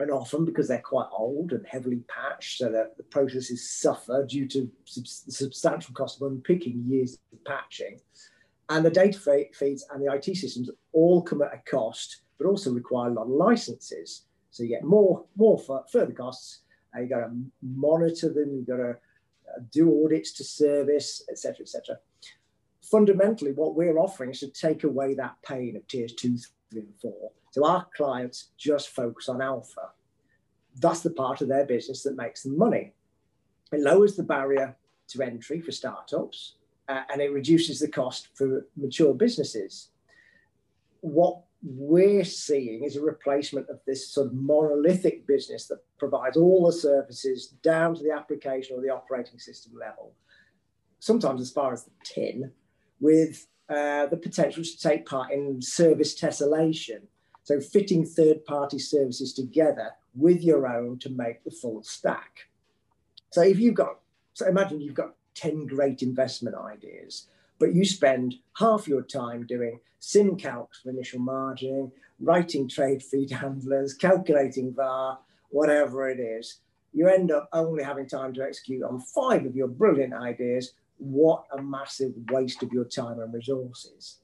And 0.00 0.10
often 0.12 0.44
because 0.44 0.68
they're 0.68 0.80
quite 0.80 1.08
old 1.12 1.52
and 1.52 1.66
heavily 1.66 2.02
patched, 2.08 2.58
so 2.58 2.70
that 2.70 2.96
the 2.96 3.02
processes 3.02 3.68
suffer 3.68 4.24
due 4.24 4.46
to 4.48 4.70
sub- 4.84 5.06
substantial 5.06 5.92
cost 5.94 6.22
of 6.22 6.30
unpicking 6.30 6.84
years 6.86 7.18
of 7.32 7.44
patching. 7.44 7.98
And 8.68 8.84
the 8.84 8.90
data 8.90 9.18
feeds 9.52 9.84
and 9.90 10.00
the 10.00 10.12
IT 10.12 10.36
systems 10.36 10.70
all 10.92 11.22
come 11.22 11.42
at 11.42 11.54
a 11.54 11.70
cost, 11.70 12.22
but 12.38 12.46
also 12.46 12.70
require 12.70 13.10
a 13.10 13.14
lot 13.14 13.22
of 13.22 13.30
licenses. 13.30 14.26
So 14.50 14.62
you 14.62 14.68
get 14.68 14.84
more, 14.84 15.24
more 15.36 15.58
further 15.90 16.12
costs 16.12 16.60
uh, 16.96 17.00
you 17.00 17.08
got 17.08 17.20
to 17.20 17.30
monitor 17.62 18.32
them. 18.32 18.54
You 18.54 18.64
got 18.66 18.82
to 18.82 18.90
uh, 18.90 19.60
do 19.70 20.04
audits 20.04 20.32
to 20.32 20.44
service, 20.44 21.22
etc., 21.30 21.62
etc. 21.62 21.98
Fundamentally, 22.82 23.52
what 23.52 23.74
we're 23.74 23.98
offering 23.98 24.30
is 24.30 24.40
to 24.40 24.48
take 24.48 24.84
away 24.84 25.14
that 25.14 25.36
pain 25.42 25.76
of 25.76 25.86
tiers 25.88 26.14
two, 26.14 26.36
three, 26.70 26.80
and 26.80 26.94
four. 27.00 27.30
So 27.50 27.66
our 27.66 27.86
clients 27.96 28.50
just 28.56 28.90
focus 28.90 29.28
on 29.28 29.42
alpha. 29.42 29.90
That's 30.80 31.00
the 31.00 31.10
part 31.10 31.40
of 31.40 31.48
their 31.48 31.64
business 31.64 32.02
that 32.02 32.16
makes 32.16 32.42
them 32.42 32.56
money. 32.56 32.92
It 33.72 33.80
lowers 33.80 34.16
the 34.16 34.22
barrier 34.22 34.76
to 35.08 35.22
entry 35.22 35.60
for 35.60 35.72
startups, 35.72 36.54
uh, 36.88 37.02
and 37.10 37.20
it 37.20 37.32
reduces 37.32 37.80
the 37.80 37.88
cost 37.88 38.28
for 38.34 38.66
mature 38.76 39.14
businesses. 39.14 39.88
What 41.00 41.40
we're 41.62 42.24
seeing 42.24 42.84
is 42.84 42.96
a 42.96 43.02
replacement 43.02 43.68
of 43.68 43.80
this 43.86 44.08
sort 44.08 44.28
of 44.28 44.34
monolithic 44.34 45.26
business 45.26 45.66
that 45.66 45.78
provides 45.98 46.36
all 46.36 46.66
the 46.66 46.72
services 46.72 47.48
down 47.62 47.94
to 47.96 48.02
the 48.02 48.12
application 48.12 48.76
or 48.76 48.82
the 48.82 48.90
operating 48.90 49.38
system 49.38 49.72
level, 49.78 50.12
sometimes 51.00 51.40
as 51.40 51.50
far 51.50 51.72
as 51.72 51.84
the 51.84 51.90
tin, 52.04 52.52
with 53.00 53.46
uh, 53.68 54.06
the 54.06 54.16
potential 54.16 54.64
to 54.64 54.78
take 54.78 55.06
part 55.06 55.30
in 55.32 55.60
service 55.60 56.18
tessellation. 56.18 57.02
So 57.42 57.60
fitting 57.60 58.04
third-party 58.04 58.78
services 58.78 59.32
together 59.32 59.92
with 60.14 60.42
your 60.42 60.66
own 60.66 60.98
to 61.00 61.10
make 61.10 61.44
the 61.44 61.50
full 61.50 61.82
stack. 61.82 62.48
So 63.30 63.42
if 63.42 63.58
you've 63.58 63.74
got, 63.74 64.00
so 64.34 64.46
imagine 64.46 64.80
you've 64.80 64.94
got 64.94 65.14
10 65.34 65.66
great 65.66 66.02
investment 66.02 66.56
ideas, 66.56 67.26
but 67.58 67.74
you 67.74 67.84
spend 67.84 68.36
half 68.58 68.88
your 68.88 69.02
time 69.02 69.46
doing 69.46 69.80
SIMM 70.00 70.40
calcs 70.40 70.82
for 70.82 70.90
initial 70.90 71.20
margining, 71.20 71.90
writing 72.20 72.68
trade 72.68 73.02
feed 73.02 73.30
handlers, 73.30 73.94
calculating 73.94 74.72
VAR, 74.72 75.18
whatever 75.50 76.08
it 76.08 76.20
is. 76.20 76.60
You 76.92 77.08
end 77.08 77.30
up 77.30 77.48
only 77.52 77.84
having 77.84 78.08
time 78.08 78.32
to 78.34 78.42
execute 78.42 78.82
on 78.82 79.00
five 79.00 79.44
of 79.44 79.54
your 79.54 79.68
brilliant 79.68 80.14
ideas. 80.14 80.72
What 80.98 81.44
a 81.56 81.62
massive 81.62 82.12
waste 82.30 82.62
of 82.62 82.72
your 82.72 82.84
time 82.84 83.20
and 83.20 83.32
resources. 83.32 84.18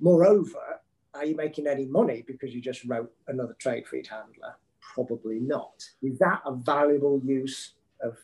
Moreover, 0.00 0.80
are 1.14 1.24
you 1.24 1.36
making 1.36 1.66
any 1.66 1.86
money 1.86 2.24
because 2.26 2.54
you 2.54 2.60
just 2.60 2.84
wrote 2.84 3.12
another 3.28 3.54
trade 3.58 3.86
feed 3.86 4.06
handler? 4.06 4.56
Probably 4.80 5.38
not. 5.38 5.84
Is 6.02 6.18
that 6.18 6.42
a 6.44 6.54
valuable 6.54 7.20
use 7.24 7.74
of 8.02 8.16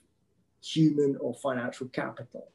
human 0.63 1.17
or 1.21 1.35
financial 1.35 1.89
capital? 1.89 2.51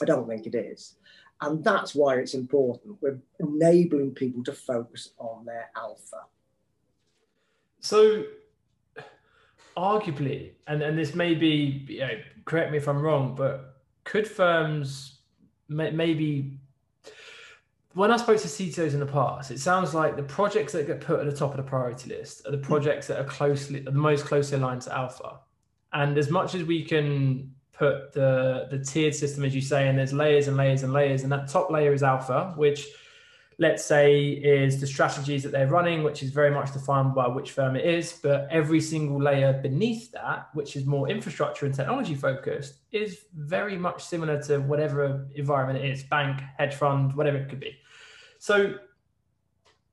I 0.00 0.04
don't 0.04 0.28
think 0.28 0.46
it 0.46 0.54
is. 0.54 0.96
And 1.40 1.62
that's 1.62 1.94
why 1.94 2.16
it's 2.16 2.34
important. 2.34 2.96
We're 3.00 3.18
enabling 3.40 4.12
people 4.12 4.42
to 4.44 4.52
focus 4.52 5.10
on 5.18 5.44
their 5.44 5.70
alpha. 5.76 6.22
So, 7.80 8.24
arguably, 9.76 10.52
and, 10.66 10.82
and 10.82 10.98
this 10.98 11.14
may 11.14 11.34
be, 11.34 11.84
you 11.88 12.00
know, 12.00 12.18
correct 12.46 12.72
me 12.72 12.78
if 12.78 12.88
I'm 12.88 13.00
wrong, 13.00 13.34
but 13.34 13.75
could 14.06 14.26
firms 14.26 15.18
may, 15.68 15.90
maybe 15.90 16.58
when 17.92 18.10
I 18.10 18.16
spoke 18.18 18.38
to 18.38 18.48
CTOs 18.48 18.92
in 18.92 19.00
the 19.00 19.06
past, 19.06 19.50
it 19.50 19.58
sounds 19.58 19.94
like 19.94 20.16
the 20.16 20.22
projects 20.22 20.72
that 20.74 20.86
get 20.86 21.00
put 21.00 21.20
at 21.20 21.26
the 21.26 21.36
top 21.36 21.50
of 21.50 21.56
the 21.56 21.62
priority 21.62 22.10
list 22.10 22.46
are 22.46 22.52
the 22.52 22.58
hmm. 22.58 22.62
projects 22.62 23.06
that 23.08 23.18
are 23.18 23.24
closely, 23.24 23.80
are 23.80 23.90
the 23.90 23.92
most 23.92 24.24
closely 24.24 24.56
aligned 24.58 24.82
to 24.82 24.96
alpha. 24.96 25.40
And 25.92 26.16
as 26.16 26.30
much 26.30 26.54
as 26.54 26.62
we 26.64 26.84
can 26.84 27.52
put 27.72 28.12
the 28.12 28.68
the 28.70 28.78
tiered 28.78 29.14
system, 29.14 29.44
as 29.44 29.54
you 29.54 29.60
say, 29.60 29.88
and 29.88 29.98
there's 29.98 30.12
layers 30.12 30.48
and 30.48 30.56
layers 30.56 30.82
and 30.82 30.92
layers, 30.92 31.22
and 31.22 31.32
that 31.32 31.48
top 31.48 31.70
layer 31.70 31.92
is 31.92 32.02
alpha, 32.02 32.52
which 32.56 32.86
let's 33.58 33.84
say 33.84 34.28
is 34.28 34.80
the 34.80 34.86
strategies 34.86 35.42
that 35.42 35.50
they're 35.50 35.66
running, 35.66 36.02
which 36.02 36.22
is 36.22 36.30
very 36.30 36.50
much 36.50 36.72
defined 36.72 37.14
by 37.14 37.26
which 37.26 37.52
firm 37.52 37.74
it 37.74 37.86
is. 37.86 38.12
But 38.22 38.48
every 38.50 38.80
single 38.80 39.20
layer 39.20 39.54
beneath 39.54 40.12
that, 40.12 40.48
which 40.52 40.76
is 40.76 40.84
more 40.84 41.08
infrastructure 41.08 41.64
and 41.64 41.74
technology 41.74 42.14
focused, 42.14 42.74
is 42.92 43.20
very 43.34 43.78
much 43.78 44.04
similar 44.04 44.42
to 44.42 44.58
whatever 44.58 45.26
environment 45.34 45.84
it 45.84 45.90
is, 45.90 46.02
bank, 46.02 46.42
hedge 46.58 46.74
fund, 46.74 47.16
whatever 47.16 47.38
it 47.38 47.48
could 47.48 47.60
be. 47.60 47.76
So 48.38 48.74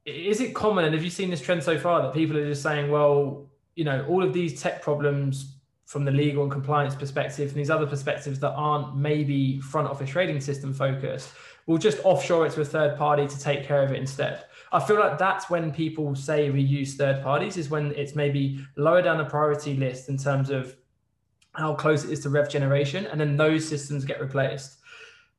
is 0.05 0.41
it 0.41 0.53
common, 0.53 0.83
and 0.83 0.93
have 0.93 1.03
you 1.03 1.09
seen 1.09 1.29
this 1.29 1.41
trend 1.41 1.63
so 1.63 1.79
far 1.79 2.01
that 2.01 2.13
people 2.13 2.37
are 2.37 2.45
just 2.45 2.61
saying, 2.61 2.91
well, 2.91 3.49
you 3.75 3.85
know, 3.85 4.05
all 4.09 4.21
of 4.23 4.33
these 4.33 4.61
tech 4.61 4.81
problems 4.81 5.55
from 5.85 6.03
the 6.05 6.11
legal 6.11 6.43
and 6.43 6.51
compliance 6.51 6.95
perspective 6.95 7.49
and 7.49 7.57
these 7.57 7.69
other 7.69 7.85
perspectives 7.85 8.39
that 8.39 8.51
aren't 8.51 8.97
maybe 8.97 9.59
front 9.59 9.87
office 9.87 10.09
trading 10.09 10.41
system 10.41 10.73
focused, 10.73 11.29
we'll 11.65 11.77
just 11.77 11.99
offshore 12.03 12.45
it 12.45 12.53
to 12.53 12.61
a 12.61 12.65
third 12.65 12.97
party 12.97 13.27
to 13.27 13.39
take 13.39 13.63
care 13.63 13.83
of 13.83 13.91
it 13.91 13.97
instead. 13.97 14.45
I 14.71 14.79
feel 14.79 14.99
like 14.99 15.17
that's 15.17 15.49
when 15.49 15.71
people 15.71 16.15
say 16.15 16.49
we 16.49 16.61
use 16.61 16.95
third 16.95 17.21
parties 17.23 17.57
is 17.57 17.69
when 17.69 17.93
it's 17.93 18.15
maybe 18.15 18.59
lower 18.75 19.01
down 19.01 19.17
the 19.17 19.25
priority 19.25 19.75
list 19.75 20.09
in 20.09 20.17
terms 20.17 20.49
of 20.49 20.75
how 21.53 21.75
close 21.75 22.03
it 22.03 22.11
is 22.11 22.21
to 22.21 22.29
rev 22.29 22.49
generation, 22.49 23.05
and 23.07 23.21
then 23.21 23.37
those 23.37 23.67
systems 23.67 24.05
get 24.05 24.19
replaced. 24.19 24.79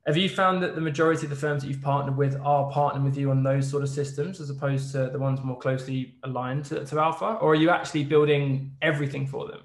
Have 0.07 0.17
you 0.19 0.29
found 0.29 0.63
that 0.63 0.75
the 0.75 0.81
majority 0.81 1.25
of 1.25 1.31
the 1.31 1.37
firms 1.37 1.63
that 1.63 1.69
you've 1.69 1.81
partnered 1.81 2.17
with 2.17 2.37
are 2.45 2.71
partnering 2.71 3.05
with 3.05 3.17
you 3.17 3.31
on 3.31 3.43
those 3.43 3.69
sort 3.69 3.83
of 3.83 3.89
systems 3.89 4.39
as 4.39 4.51
opposed 4.51 4.93
to 4.93 5.09
the 5.09 5.19
ones 5.19 5.41
more 5.43 5.59
closely 5.59 6.17
aligned 6.25 6.67
to, 6.67 6.85
to 6.85 7.01
Alpha? 7.01 7.39
Or 7.41 7.53
are 7.53 7.57
you 7.57 7.71
actually 7.71 8.05
building 8.05 8.77
everything 8.83 9.27
for 9.27 9.49
them? 9.49 9.63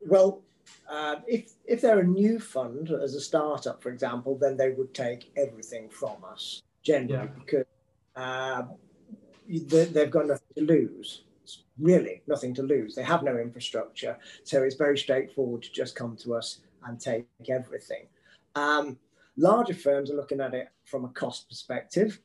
Well, 0.00 0.41
uh, 0.92 1.16
if 1.26 1.54
if 1.64 1.80
they're 1.80 2.00
a 2.00 2.06
new 2.06 2.38
fund 2.38 2.90
as 2.90 3.14
a 3.14 3.20
startup, 3.20 3.82
for 3.82 3.88
example, 3.88 4.36
then 4.36 4.58
they 4.58 4.70
would 4.70 4.92
take 4.92 5.32
everything 5.38 5.88
from 5.88 6.16
us 6.22 6.62
generally 6.82 7.14
yeah. 7.14 7.38
because 7.38 7.64
uh, 8.14 8.62
they've 9.48 10.10
got 10.10 10.26
nothing 10.26 10.54
to 10.56 10.64
lose. 10.64 11.22
It's 11.42 11.62
really 11.78 12.20
nothing 12.26 12.54
to 12.56 12.62
lose. 12.62 12.94
They 12.94 13.04
have 13.04 13.22
no 13.22 13.38
infrastructure, 13.38 14.18
so 14.44 14.62
it's 14.62 14.74
very 14.74 14.98
straightforward 14.98 15.62
to 15.62 15.72
just 15.72 15.96
come 15.96 16.14
to 16.18 16.34
us 16.34 16.58
and 16.84 17.00
take 17.00 17.24
everything. 17.48 18.06
Um, 18.54 18.98
larger 19.38 19.74
firms 19.74 20.10
are 20.10 20.16
looking 20.16 20.42
at 20.42 20.52
it 20.52 20.68
from 20.84 21.06
a 21.06 21.08
cost 21.08 21.48
perspective, 21.48 22.20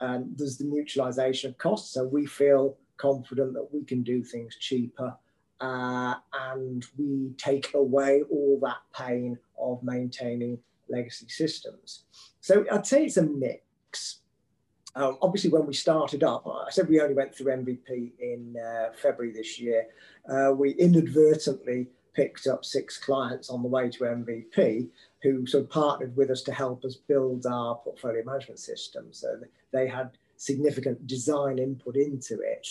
and 0.00 0.36
there's 0.36 0.58
the 0.58 0.66
mutualization 0.66 1.46
of 1.46 1.56
costs. 1.56 1.94
So 1.94 2.04
we 2.04 2.26
feel 2.26 2.76
confident 2.98 3.54
that 3.54 3.72
we 3.72 3.82
can 3.82 4.02
do 4.02 4.22
things 4.22 4.56
cheaper 4.60 5.16
uh, 5.64 6.14
and 6.52 6.84
we 6.98 7.32
take 7.38 7.72
away 7.74 8.22
all 8.30 8.58
that 8.60 8.78
pain 8.94 9.38
of 9.58 9.82
maintaining 9.82 10.58
legacy 10.90 11.26
systems. 11.28 12.04
So 12.40 12.66
I'd 12.70 12.86
say 12.86 13.06
it's 13.06 13.16
a 13.16 13.22
mix. 13.22 14.20
Um, 14.94 15.16
obviously, 15.22 15.50
when 15.50 15.66
we 15.66 15.72
started 15.72 16.22
up, 16.22 16.46
I 16.46 16.70
said 16.70 16.88
we 16.88 17.00
only 17.00 17.14
went 17.14 17.34
through 17.34 17.46
MVP 17.46 18.12
in 18.20 18.54
uh, 18.62 18.92
February 19.00 19.32
this 19.32 19.58
year. 19.58 19.86
Uh, 20.28 20.52
we 20.52 20.72
inadvertently 20.72 21.88
picked 22.12 22.46
up 22.46 22.64
six 22.64 22.98
clients 22.98 23.48
on 23.48 23.62
the 23.62 23.68
way 23.68 23.88
to 23.88 24.04
MVP 24.04 24.88
who 25.22 25.46
sort 25.46 25.64
of 25.64 25.70
partnered 25.70 26.14
with 26.14 26.30
us 26.30 26.42
to 26.42 26.52
help 26.52 26.84
us 26.84 26.96
build 26.96 27.46
our 27.46 27.76
portfolio 27.76 28.22
management 28.24 28.60
system. 28.60 29.06
So 29.10 29.40
they 29.72 29.88
had 29.88 30.10
significant 30.36 31.06
design 31.06 31.58
input 31.58 31.96
into 31.96 32.40
it. 32.40 32.68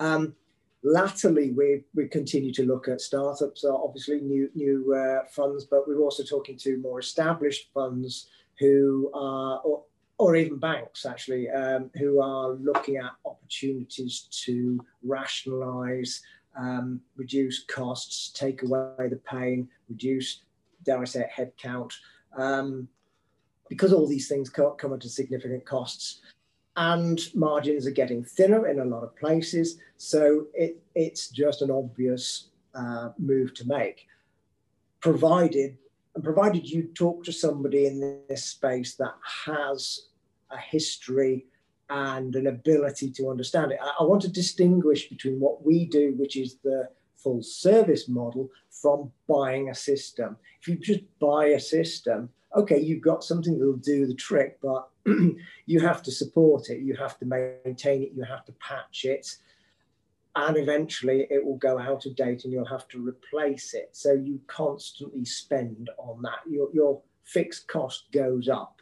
Um, 0.00 0.34
latterly, 0.82 1.52
we 1.52 1.84
we 1.94 2.08
continue 2.08 2.52
to 2.54 2.64
look 2.66 2.88
at 2.88 3.00
startups, 3.00 3.64
obviously 3.64 4.20
new 4.20 4.50
new 4.54 4.94
uh, 4.94 5.26
funds, 5.30 5.64
but 5.64 5.86
we're 5.86 6.00
also 6.00 6.22
talking 6.22 6.56
to 6.58 6.78
more 6.78 7.00
established 7.00 7.70
funds 7.72 8.28
who 8.58 9.10
are, 9.14 9.60
or, 9.60 9.84
or 10.18 10.36
even 10.36 10.58
banks 10.58 11.06
actually, 11.06 11.48
um, 11.50 11.90
who 11.94 12.20
are 12.20 12.50
looking 12.54 12.96
at 12.96 13.12
opportunities 13.24 14.28
to 14.30 14.80
rationalise, 15.04 16.22
um, 16.58 17.00
reduce 17.16 17.64
costs, 17.64 18.30
take 18.30 18.62
away 18.62 19.08
the 19.08 19.20
pain, 19.30 19.68
reduce, 19.88 20.42
dare 20.84 21.00
I 21.00 21.04
say, 21.04 21.30
headcount. 21.36 21.92
Um, 22.36 22.88
because 23.68 23.92
all 23.92 24.08
these 24.08 24.28
things 24.28 24.48
come 24.48 24.94
at 24.94 25.02
significant 25.02 25.64
costs 25.66 26.22
and 26.78 27.20
margins 27.34 27.88
are 27.88 27.90
getting 27.90 28.22
thinner 28.22 28.68
in 28.68 28.78
a 28.78 28.84
lot 28.84 29.02
of 29.02 29.14
places. 29.16 29.78
So 29.96 30.46
it, 30.54 30.80
it's 30.94 31.28
just 31.28 31.60
an 31.60 31.72
obvious 31.72 32.50
uh, 32.72 33.10
move 33.18 33.52
to 33.54 33.66
make, 33.66 34.06
provided 35.00 35.76
and 36.14 36.22
provided 36.22 36.70
you 36.70 36.84
talk 36.94 37.24
to 37.24 37.32
somebody 37.32 37.86
in 37.86 38.22
this 38.28 38.44
space 38.44 38.94
that 38.94 39.14
has 39.44 40.06
a 40.50 40.56
history 40.56 41.46
and 41.90 42.36
an 42.36 42.46
ability 42.46 43.10
to 43.10 43.28
understand 43.28 43.72
it. 43.72 43.80
I, 43.82 43.94
I 44.00 44.04
want 44.04 44.22
to 44.22 44.28
distinguish 44.28 45.08
between 45.08 45.40
what 45.40 45.66
we 45.66 45.84
do, 45.86 46.14
which 46.16 46.36
is 46.36 46.58
the 46.62 46.88
full 47.16 47.42
service 47.42 48.08
model, 48.08 48.48
from 48.70 49.10
buying 49.28 49.70
a 49.70 49.74
system. 49.74 50.36
If 50.60 50.68
you 50.68 50.76
just 50.76 51.00
buy 51.18 51.46
a 51.46 51.60
system, 51.60 52.28
okay, 52.54 52.80
you've 52.80 53.02
got 53.02 53.24
something 53.24 53.58
that 53.58 53.66
will 53.66 53.76
do 53.76 54.06
the 54.06 54.14
trick, 54.14 54.58
but 54.62 54.88
you 55.66 55.80
have 55.80 56.02
to 56.02 56.10
support 56.10 56.70
it, 56.70 56.80
you 56.80 56.96
have 56.96 57.18
to 57.18 57.24
maintain 57.24 58.02
it, 58.02 58.12
you 58.14 58.24
have 58.24 58.44
to 58.46 58.52
patch 58.52 59.04
it, 59.04 59.36
and 60.36 60.56
eventually 60.56 61.26
it 61.30 61.44
will 61.44 61.56
go 61.56 61.78
out 61.78 62.06
of 62.06 62.14
date 62.14 62.44
and 62.44 62.52
you'll 62.52 62.64
have 62.64 62.88
to 62.88 63.06
replace 63.06 63.74
it. 63.74 63.90
So 63.92 64.12
you 64.12 64.40
constantly 64.46 65.24
spend 65.24 65.90
on 65.98 66.22
that. 66.22 66.40
Your, 66.48 66.68
your 66.72 67.00
fixed 67.24 67.66
cost 67.66 68.04
goes 68.12 68.48
up. 68.48 68.80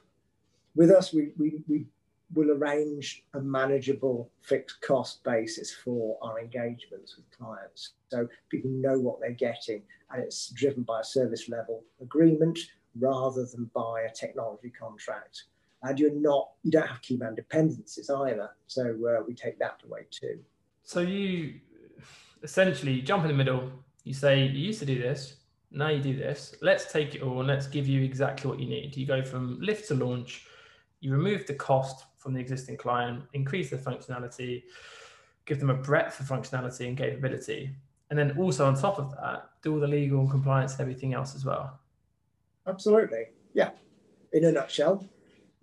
With 0.74 0.90
us, 0.90 1.14
we, 1.14 1.32
we, 1.38 1.62
we 1.66 1.86
will 2.34 2.50
arrange 2.50 3.24
a 3.34 3.40
manageable 3.40 4.30
fixed 4.42 4.80
cost 4.82 5.24
basis 5.24 5.72
for 5.72 6.18
our 6.22 6.40
engagements 6.40 7.16
with 7.16 7.30
clients. 7.38 7.92
So 8.10 8.28
people 8.50 8.70
know 8.70 8.98
what 8.98 9.20
they're 9.20 9.30
getting 9.30 9.82
and 10.10 10.22
it's 10.22 10.50
driven 10.50 10.82
by 10.82 11.00
a 11.00 11.04
service 11.04 11.48
level 11.48 11.84
agreement 12.00 12.58
rather 12.98 13.46
than 13.46 13.70
by 13.74 14.02
a 14.02 14.12
technology 14.12 14.72
contract. 14.78 15.44
And 15.86 15.98
you're 15.98 16.14
not, 16.14 16.50
you 16.62 16.70
don't 16.70 16.86
have 16.86 17.00
key 17.02 17.16
man 17.16 17.34
dependencies 17.34 18.10
either. 18.10 18.50
So 18.66 18.82
uh, 18.82 19.22
we 19.26 19.34
take 19.34 19.58
that 19.58 19.80
away 19.84 20.06
too. 20.10 20.40
So 20.82 21.00
you 21.00 21.60
essentially 22.42 23.00
jump 23.02 23.24
in 23.24 23.28
the 23.28 23.36
middle. 23.36 23.70
You 24.04 24.14
say, 24.14 24.46
you 24.46 24.66
used 24.66 24.80
to 24.80 24.86
do 24.86 25.00
this, 25.00 25.36
now 25.70 25.88
you 25.88 26.00
do 26.00 26.16
this. 26.16 26.56
Let's 26.62 26.90
take 26.92 27.14
it 27.14 27.22
all 27.22 27.40
and 27.40 27.48
let's 27.48 27.66
give 27.66 27.86
you 27.86 28.02
exactly 28.02 28.48
what 28.48 28.60
you 28.60 28.68
need. 28.68 28.96
You 28.96 29.06
go 29.06 29.22
from 29.22 29.60
lift 29.60 29.88
to 29.88 29.94
launch, 29.94 30.46
you 31.00 31.12
remove 31.12 31.46
the 31.46 31.54
cost 31.54 32.04
from 32.16 32.34
the 32.34 32.40
existing 32.40 32.76
client, 32.76 33.22
increase 33.32 33.70
the 33.70 33.76
functionality, 33.76 34.64
give 35.44 35.60
them 35.60 35.70
a 35.70 35.74
breadth 35.74 36.18
of 36.20 36.26
functionality 36.26 36.88
and 36.88 36.96
capability. 36.96 37.74
And 38.10 38.18
then 38.18 38.36
also 38.38 38.66
on 38.66 38.74
top 38.76 38.98
of 38.98 39.10
that, 39.12 39.50
do 39.62 39.74
all 39.74 39.80
the 39.80 39.88
legal 39.88 40.20
and 40.20 40.30
compliance 40.30 40.72
and 40.72 40.80
everything 40.82 41.14
else 41.14 41.34
as 41.34 41.44
well. 41.44 41.80
Absolutely. 42.66 43.26
Yeah. 43.54 43.70
in 44.32 44.44
a 44.44 44.52
nutshell. 44.52 45.04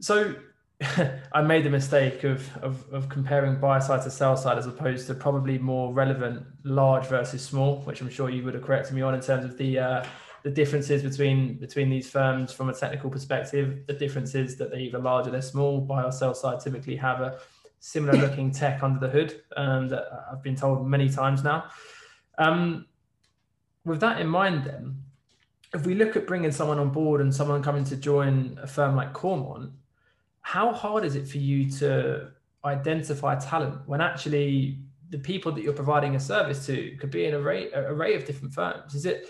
So 0.04 0.36
I 1.32 1.42
made 1.42 1.64
the 1.64 1.70
mistake 1.70 2.26
of, 2.26 2.58
of, 2.58 2.92
of 2.92 3.08
comparing 3.08 3.58
buy 3.62 3.80
side 3.80 4.04
to 4.04 4.12
sell 4.12 4.36
side 4.36 4.58
as 4.58 4.68
opposed 4.68 5.08
to 5.08 5.14
probably 5.14 5.58
more 5.58 5.94
relevant 5.94 6.46
large 6.66 7.06
versus 7.06 7.42
small, 7.42 7.78
which 7.84 8.02
I'm 8.02 8.10
sure 8.10 8.30
you 8.30 8.44
would 8.44 8.54
have 8.54 8.64
corrected 8.64 8.94
me 8.94 9.02
on 9.02 9.16
in 9.16 9.22
terms 9.22 9.46
of 9.46 9.58
the 9.58 9.80
uh, 9.80 10.06
the 10.44 10.52
differences 10.52 11.04
between 11.04 11.58
between 11.58 11.90
these 11.90 12.10
firms 12.10 12.52
from 12.52 12.68
a 12.68 12.74
technical 12.74 13.10
perspective. 13.10 13.88
The 13.88 13.94
differences 13.94 14.58
that 14.58 14.72
they're 14.72 14.82
either 14.82 15.00
large 15.00 15.28
or 15.28 15.32
they're 15.32 15.42
small. 15.42 15.80
Buy 15.80 16.04
or 16.04 16.12
sell 16.12 16.34
side 16.34 16.60
typically 16.60 16.98
have 16.98 17.22
a 17.22 17.40
similar 17.80 18.20
looking 18.20 18.52
tech 18.52 18.84
under 18.84 19.00
the 19.00 19.10
hood, 19.10 19.42
and 19.56 19.98
I've 20.30 20.44
been 20.44 20.58
told 20.58 20.86
many 20.86 21.08
times 21.08 21.46
now. 21.46 21.70
Um, 22.38 22.88
with 23.86 24.02
that 24.02 24.20
in 24.20 24.28
mind, 24.28 24.66
then, 24.66 25.02
if 25.74 25.86
we 25.86 25.96
look 25.96 26.18
at 26.18 26.28
bringing 26.28 26.52
someone 26.52 26.78
on 26.78 26.90
board 26.90 27.22
and 27.22 27.34
someone 27.34 27.64
coming 27.64 27.86
to 27.86 27.96
join 27.96 28.60
a 28.62 28.68
firm 28.68 28.98
like 28.98 29.14
Coremont, 29.14 29.72
how 30.44 30.72
hard 30.72 31.04
is 31.04 31.16
it 31.16 31.28
for 31.28 31.40
you 31.40 31.70
to 31.72 32.30
identify 32.64 33.36
talent 33.36 33.80
when 33.88 34.02
actually 34.02 34.78
the 35.10 35.18
people 35.18 35.52
that 35.52 35.64
you're 35.64 35.74
providing 35.74 36.16
a 36.16 36.20
service 36.20 36.66
to 36.66 36.96
could 36.98 37.10
be 37.10 37.26
an 37.26 37.34
array, 37.34 37.72
array 37.74 38.14
of 38.14 38.26
different 38.26 38.54
firms? 38.54 38.94
Is 38.94 39.06
it, 39.06 39.30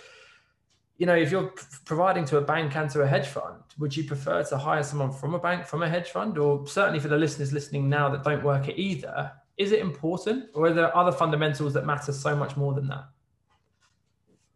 you 0.97 1.05
know, 1.05 1.15
if 1.15 1.31
you're 1.31 1.53
providing 1.85 2.25
to 2.25 2.37
a 2.37 2.41
bank 2.41 2.75
and 2.75 2.89
to 2.91 3.01
a 3.01 3.07
hedge 3.07 3.27
fund, 3.27 3.61
would 3.77 3.95
you 3.95 4.03
prefer 4.03 4.43
to 4.43 4.57
hire 4.57 4.83
someone 4.83 5.11
from 5.11 5.35
a 5.35 5.39
bank, 5.39 5.65
from 5.65 5.83
a 5.83 5.89
hedge 5.89 6.09
fund, 6.09 6.37
or 6.37 6.67
certainly 6.67 6.99
for 6.99 7.09
the 7.09 7.17
listeners 7.17 7.53
listening 7.53 7.87
now 7.87 8.09
that 8.09 8.23
don't 8.23 8.43
work 8.43 8.67
at 8.67 8.77
either? 8.77 9.31
Is 9.57 9.71
it 9.71 9.79
important, 9.79 10.49
or 10.55 10.65
are 10.65 10.73
there 10.73 10.95
other 10.97 11.11
fundamentals 11.11 11.73
that 11.73 11.85
matter 11.85 12.11
so 12.11 12.35
much 12.35 12.57
more 12.57 12.73
than 12.73 12.87
that? 12.87 13.05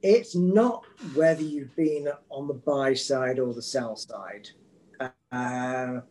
It's 0.01 0.35
not 0.35 0.85
whether 1.13 1.43
you've 1.43 1.75
been 1.75 2.07
on 2.29 2.47
the 2.47 2.53
buy 2.53 2.95
side 2.95 3.37
or 3.39 3.53
the 3.53 3.61
sell 3.61 3.95
side. 3.95 4.49
Uh, 5.31 6.01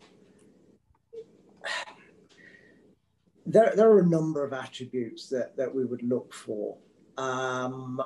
there, 3.47 3.73
there 3.77 3.91
are 3.91 4.01
a 4.01 4.07
number 4.07 4.45
of 4.45 4.53
attributes 4.53 5.29
that, 5.29 5.57
that 5.57 5.73
we 5.73 5.85
would 5.85 6.03
look 6.03 6.33
for. 6.33 6.77
Um, 7.17 8.03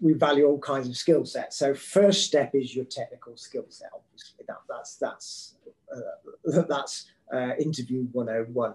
we 0.00 0.12
value 0.12 0.46
all 0.46 0.58
kinds 0.58 0.88
of 0.88 0.96
skill 0.96 1.24
sets. 1.24 1.56
So 1.56 1.74
first 1.74 2.24
step 2.24 2.54
is 2.54 2.74
your 2.74 2.84
technical 2.84 3.36
skill 3.36 3.66
set. 3.68 3.90
Obviously, 3.94 4.44
that, 4.46 4.58
that's 4.68 4.96
that's 4.96 5.54
uh, 5.94 6.62
that's 6.68 7.06
uh, 7.32 7.54
interview 7.58 8.06
101. 8.12 8.74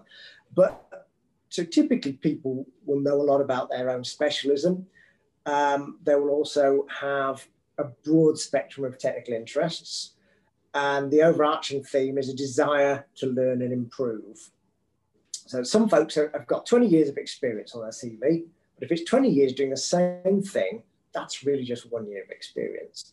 But 0.54 1.08
so 1.48 1.64
typically 1.64 2.14
people 2.14 2.66
will 2.84 3.00
know 3.00 3.20
a 3.20 3.22
lot 3.22 3.40
about 3.40 3.70
their 3.70 3.90
own 3.90 4.04
specialism. 4.04 4.86
Um, 5.46 5.98
they 6.02 6.14
will 6.14 6.30
also 6.30 6.86
have 7.00 7.46
a 7.78 7.84
broad 7.84 8.38
spectrum 8.38 8.84
of 8.86 8.98
technical 8.98 9.34
interests. 9.34 10.13
And 10.74 11.10
the 11.10 11.22
overarching 11.22 11.84
theme 11.84 12.18
is 12.18 12.28
a 12.28 12.34
desire 12.34 13.06
to 13.16 13.26
learn 13.26 13.62
and 13.62 13.72
improve. 13.72 14.50
So 15.46 15.62
some 15.62 15.88
folks 15.88 16.16
have 16.16 16.46
got 16.48 16.66
20 16.66 16.86
years 16.86 17.08
of 17.08 17.16
experience 17.16 17.74
on 17.74 17.82
their 17.82 17.90
CV, 17.90 18.44
but 18.74 18.84
if 18.84 18.90
it's 18.90 19.08
20 19.08 19.28
years 19.28 19.52
doing 19.52 19.70
the 19.70 19.76
same 19.76 20.42
thing, 20.42 20.82
that's 21.12 21.44
really 21.44 21.64
just 21.64 21.90
one 21.92 22.08
year 22.08 22.24
of 22.24 22.30
experience. 22.30 23.12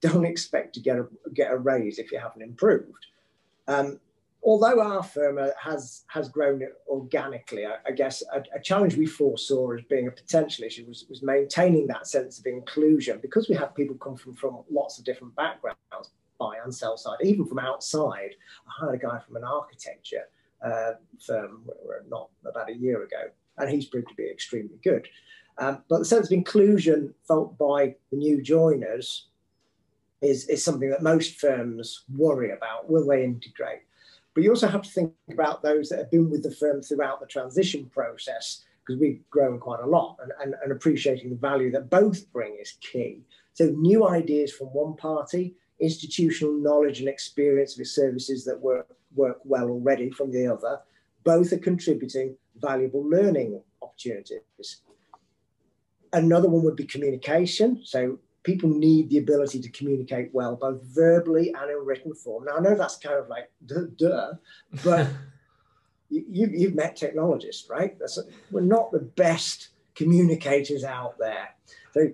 Don't 0.00 0.24
expect 0.24 0.74
to 0.74 0.80
get 0.80 0.98
a, 0.98 1.06
get 1.34 1.52
a 1.52 1.56
raise 1.56 1.98
if 1.98 2.10
you 2.10 2.18
haven't 2.18 2.42
improved. 2.42 3.06
Um, 3.68 4.00
although 4.42 4.80
our 4.80 5.02
firm 5.02 5.38
has 5.60 6.04
has 6.08 6.28
grown 6.28 6.62
organically, 6.88 7.66
I, 7.66 7.76
I 7.86 7.92
guess 7.92 8.22
a, 8.32 8.42
a, 8.56 8.60
challenge 8.60 8.96
we 8.96 9.06
foresaw 9.06 9.72
as 9.72 9.82
being 9.82 10.08
a 10.08 10.10
potential 10.10 10.64
issue 10.64 10.86
was, 10.88 11.04
was 11.08 11.22
maintaining 11.22 11.86
that 11.88 12.06
sense 12.08 12.38
of 12.38 12.46
inclusion 12.46 13.20
because 13.22 13.48
we 13.48 13.54
have 13.54 13.74
people 13.74 13.96
come 13.96 14.16
from, 14.16 14.34
from 14.34 14.64
lots 14.70 14.98
of 14.98 15.04
different 15.04 15.36
backgrounds, 15.36 16.10
buy 16.42 16.54
and 16.62 16.74
sell 16.74 16.96
side, 16.96 17.18
even 17.22 17.46
from 17.46 17.58
outside. 17.58 18.32
I 18.66 18.70
hired 18.70 18.94
a 18.94 19.06
guy 19.06 19.18
from 19.24 19.36
an 19.36 19.44
architecture 19.44 20.24
uh, 20.64 20.92
firm 21.26 21.68
not 22.08 22.28
about 22.46 22.70
a 22.70 22.74
year 22.74 23.02
ago, 23.02 23.22
and 23.58 23.70
he's 23.70 23.86
proved 23.86 24.08
to 24.08 24.14
be 24.14 24.28
extremely 24.30 24.78
good. 24.82 25.08
Um, 25.58 25.82
but 25.88 25.98
the 25.98 26.04
sense 26.04 26.26
of 26.26 26.32
inclusion 26.32 27.14
felt 27.28 27.58
by 27.58 27.94
the 28.10 28.16
new 28.16 28.42
joiners 28.42 29.28
is, 30.22 30.48
is 30.48 30.64
something 30.64 30.90
that 30.90 31.02
most 31.02 31.38
firms 31.38 32.04
worry 32.16 32.52
about. 32.52 32.88
Will 32.88 33.06
they 33.06 33.24
integrate? 33.24 33.82
But 34.34 34.44
you 34.44 34.50
also 34.50 34.68
have 34.68 34.82
to 34.82 34.90
think 34.90 35.12
about 35.30 35.62
those 35.62 35.88
that 35.88 35.98
have 35.98 36.10
been 36.10 36.30
with 36.30 36.42
the 36.42 36.50
firm 36.50 36.80
throughout 36.80 37.20
the 37.20 37.26
transition 37.26 37.90
process, 37.92 38.64
because 38.80 38.98
we've 39.00 39.20
grown 39.30 39.58
quite 39.58 39.80
a 39.80 39.86
lot, 39.86 40.16
and, 40.22 40.32
and, 40.40 40.54
and 40.62 40.72
appreciating 40.72 41.30
the 41.30 41.36
value 41.36 41.70
that 41.72 41.90
both 41.90 42.32
bring 42.32 42.56
is 42.60 42.78
key. 42.80 43.20
So, 43.52 43.66
new 43.66 44.08
ideas 44.08 44.50
from 44.52 44.68
one 44.68 44.96
party, 44.96 45.54
institutional 45.82 46.54
knowledge 46.54 47.00
and 47.00 47.08
experience 47.08 47.74
of 47.74 47.80
its 47.80 47.94
services 47.94 48.44
that 48.44 48.60
work, 48.60 48.86
work 49.14 49.38
well 49.44 49.68
already 49.68 50.10
from 50.10 50.30
the 50.30 50.46
other, 50.46 50.80
both 51.24 51.52
are 51.52 51.58
contributing 51.58 52.36
valuable 52.56 53.04
learning 53.08 53.60
opportunities. 53.82 54.80
Another 56.12 56.48
one 56.48 56.62
would 56.64 56.76
be 56.76 56.84
communication. 56.84 57.80
So, 57.84 58.18
people 58.42 58.68
need 58.68 59.08
the 59.08 59.18
ability 59.18 59.60
to 59.60 59.70
communicate 59.70 60.28
well, 60.32 60.56
both 60.56 60.82
verbally 60.82 61.54
and 61.58 61.70
in 61.70 61.76
written 61.84 62.12
form. 62.12 62.44
Now, 62.44 62.56
I 62.56 62.60
know 62.60 62.74
that's 62.74 62.96
kind 62.96 63.16
of 63.16 63.28
like 63.28 63.50
duh, 63.64 63.86
duh 63.96 64.32
but 64.84 65.08
you, 66.10 66.48
you've 66.52 66.74
met 66.74 66.96
technologists, 66.96 67.68
right? 67.70 67.98
That's, 67.98 68.18
we're 68.50 68.62
not 68.62 68.90
the 68.92 68.98
best 68.98 69.68
communicators 69.94 70.84
out 70.84 71.18
there. 71.18 71.50
So, 71.92 72.12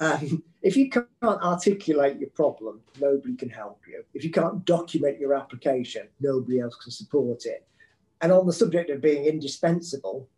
if 0.62 0.76
you 0.76 0.90
can't 0.90 1.06
articulate 1.22 2.18
your 2.18 2.30
problem, 2.30 2.80
nobody 3.00 3.36
can 3.36 3.48
help 3.48 3.80
you. 3.88 4.04
If 4.14 4.24
you 4.24 4.30
can't 4.30 4.64
document 4.64 5.18
your 5.18 5.34
application, 5.34 6.08
nobody 6.20 6.60
else 6.60 6.76
can 6.76 6.92
support 6.92 7.46
it. 7.46 7.66
And 8.20 8.32
on 8.32 8.46
the 8.46 8.52
subject 8.52 8.90
of 8.90 9.00
being 9.00 9.26
indispensable, 9.26 10.28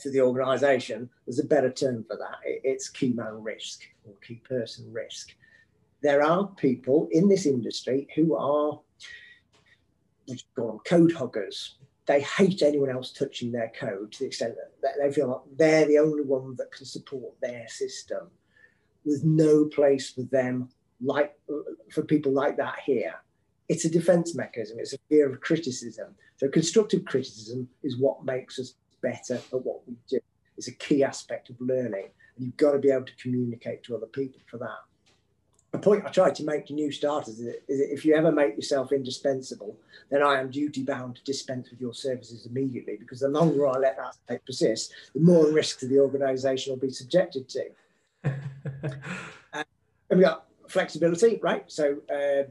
to 0.00 0.10
the 0.10 0.20
organisation, 0.20 1.08
there's 1.26 1.38
a 1.38 1.44
better 1.44 1.70
term 1.70 2.04
for 2.04 2.16
that. 2.16 2.38
It's 2.44 2.88
key 2.88 3.12
man 3.12 3.42
risk 3.42 3.82
or 4.04 4.14
key 4.26 4.42
person 4.48 4.92
risk. 4.92 5.34
There 6.02 6.22
are 6.22 6.48
people 6.56 7.08
in 7.12 7.28
this 7.28 7.46
industry 7.46 8.06
who 8.14 8.36
are 8.36 8.78
code 10.84 11.12
huggers. 11.12 11.76
They 12.06 12.20
hate 12.20 12.62
anyone 12.62 12.90
else 12.90 13.10
touching 13.12 13.50
their 13.50 13.72
code 13.78 14.12
to 14.12 14.18
the 14.20 14.26
extent 14.26 14.54
that 14.82 14.92
they 15.00 15.12
feel 15.12 15.28
like 15.28 15.56
they're 15.56 15.86
the 15.86 15.98
only 15.98 16.22
one 16.22 16.54
that 16.56 16.70
can 16.70 16.86
support 16.86 17.34
their 17.40 17.66
system. 17.68 18.30
There's 19.06 19.24
no 19.24 19.64
place 19.66 20.10
for 20.10 20.22
them 20.22 20.68
like 21.00 21.32
for 21.92 22.02
people 22.02 22.32
like 22.32 22.56
that 22.56 22.80
here. 22.84 23.14
It's 23.68 23.84
a 23.84 23.90
defense 23.90 24.34
mechanism. 24.34 24.78
It's 24.80 24.92
a 24.94 24.98
fear 25.08 25.32
of 25.32 25.40
criticism. 25.40 26.14
So 26.36 26.48
constructive 26.48 27.04
criticism 27.04 27.68
is 27.82 27.98
what 27.98 28.24
makes 28.24 28.58
us 28.58 28.74
better 29.00 29.34
at 29.34 29.64
what 29.64 29.86
we 29.86 29.94
do. 30.08 30.18
It's 30.56 30.68
a 30.68 30.72
key 30.72 31.04
aspect 31.04 31.50
of 31.50 31.56
learning, 31.60 32.08
and 32.36 32.46
you've 32.46 32.56
got 32.56 32.72
to 32.72 32.78
be 32.78 32.90
able 32.90 33.04
to 33.04 33.16
communicate 33.16 33.84
to 33.84 33.96
other 33.96 34.06
people 34.06 34.40
for 34.50 34.58
that. 34.58 34.78
A 35.72 35.78
point 35.78 36.06
I 36.06 36.10
try 36.10 36.30
to 36.30 36.44
make 36.44 36.66
to 36.66 36.72
new 36.72 36.90
starters 36.90 37.38
is 37.38 37.44
that 37.44 37.62
if 37.68 38.04
you 38.04 38.14
ever 38.14 38.32
make 38.32 38.56
yourself 38.56 38.92
indispensable, 38.92 39.76
then 40.10 40.22
I 40.22 40.40
am 40.40 40.50
duty 40.50 40.82
bound 40.82 41.16
to 41.16 41.24
dispense 41.24 41.70
with 41.70 41.80
your 41.80 41.92
services 41.92 42.46
immediately 42.46 42.96
because 42.96 43.20
the 43.20 43.28
longer 43.28 43.66
I 43.68 43.78
let 43.78 43.98
that 44.28 44.46
persist, 44.46 44.92
the 45.14 45.20
more 45.20 45.52
risk 45.52 45.80
the 45.80 45.98
organisation 45.98 46.72
will 46.72 46.80
be 46.80 46.90
subjected 46.90 47.48
to. 47.50 47.64
And 49.52 49.64
we 50.10 50.20
got 50.20 50.46
flexibility, 50.68 51.38
right? 51.42 51.64
So 51.66 51.98
uh, 52.12 52.50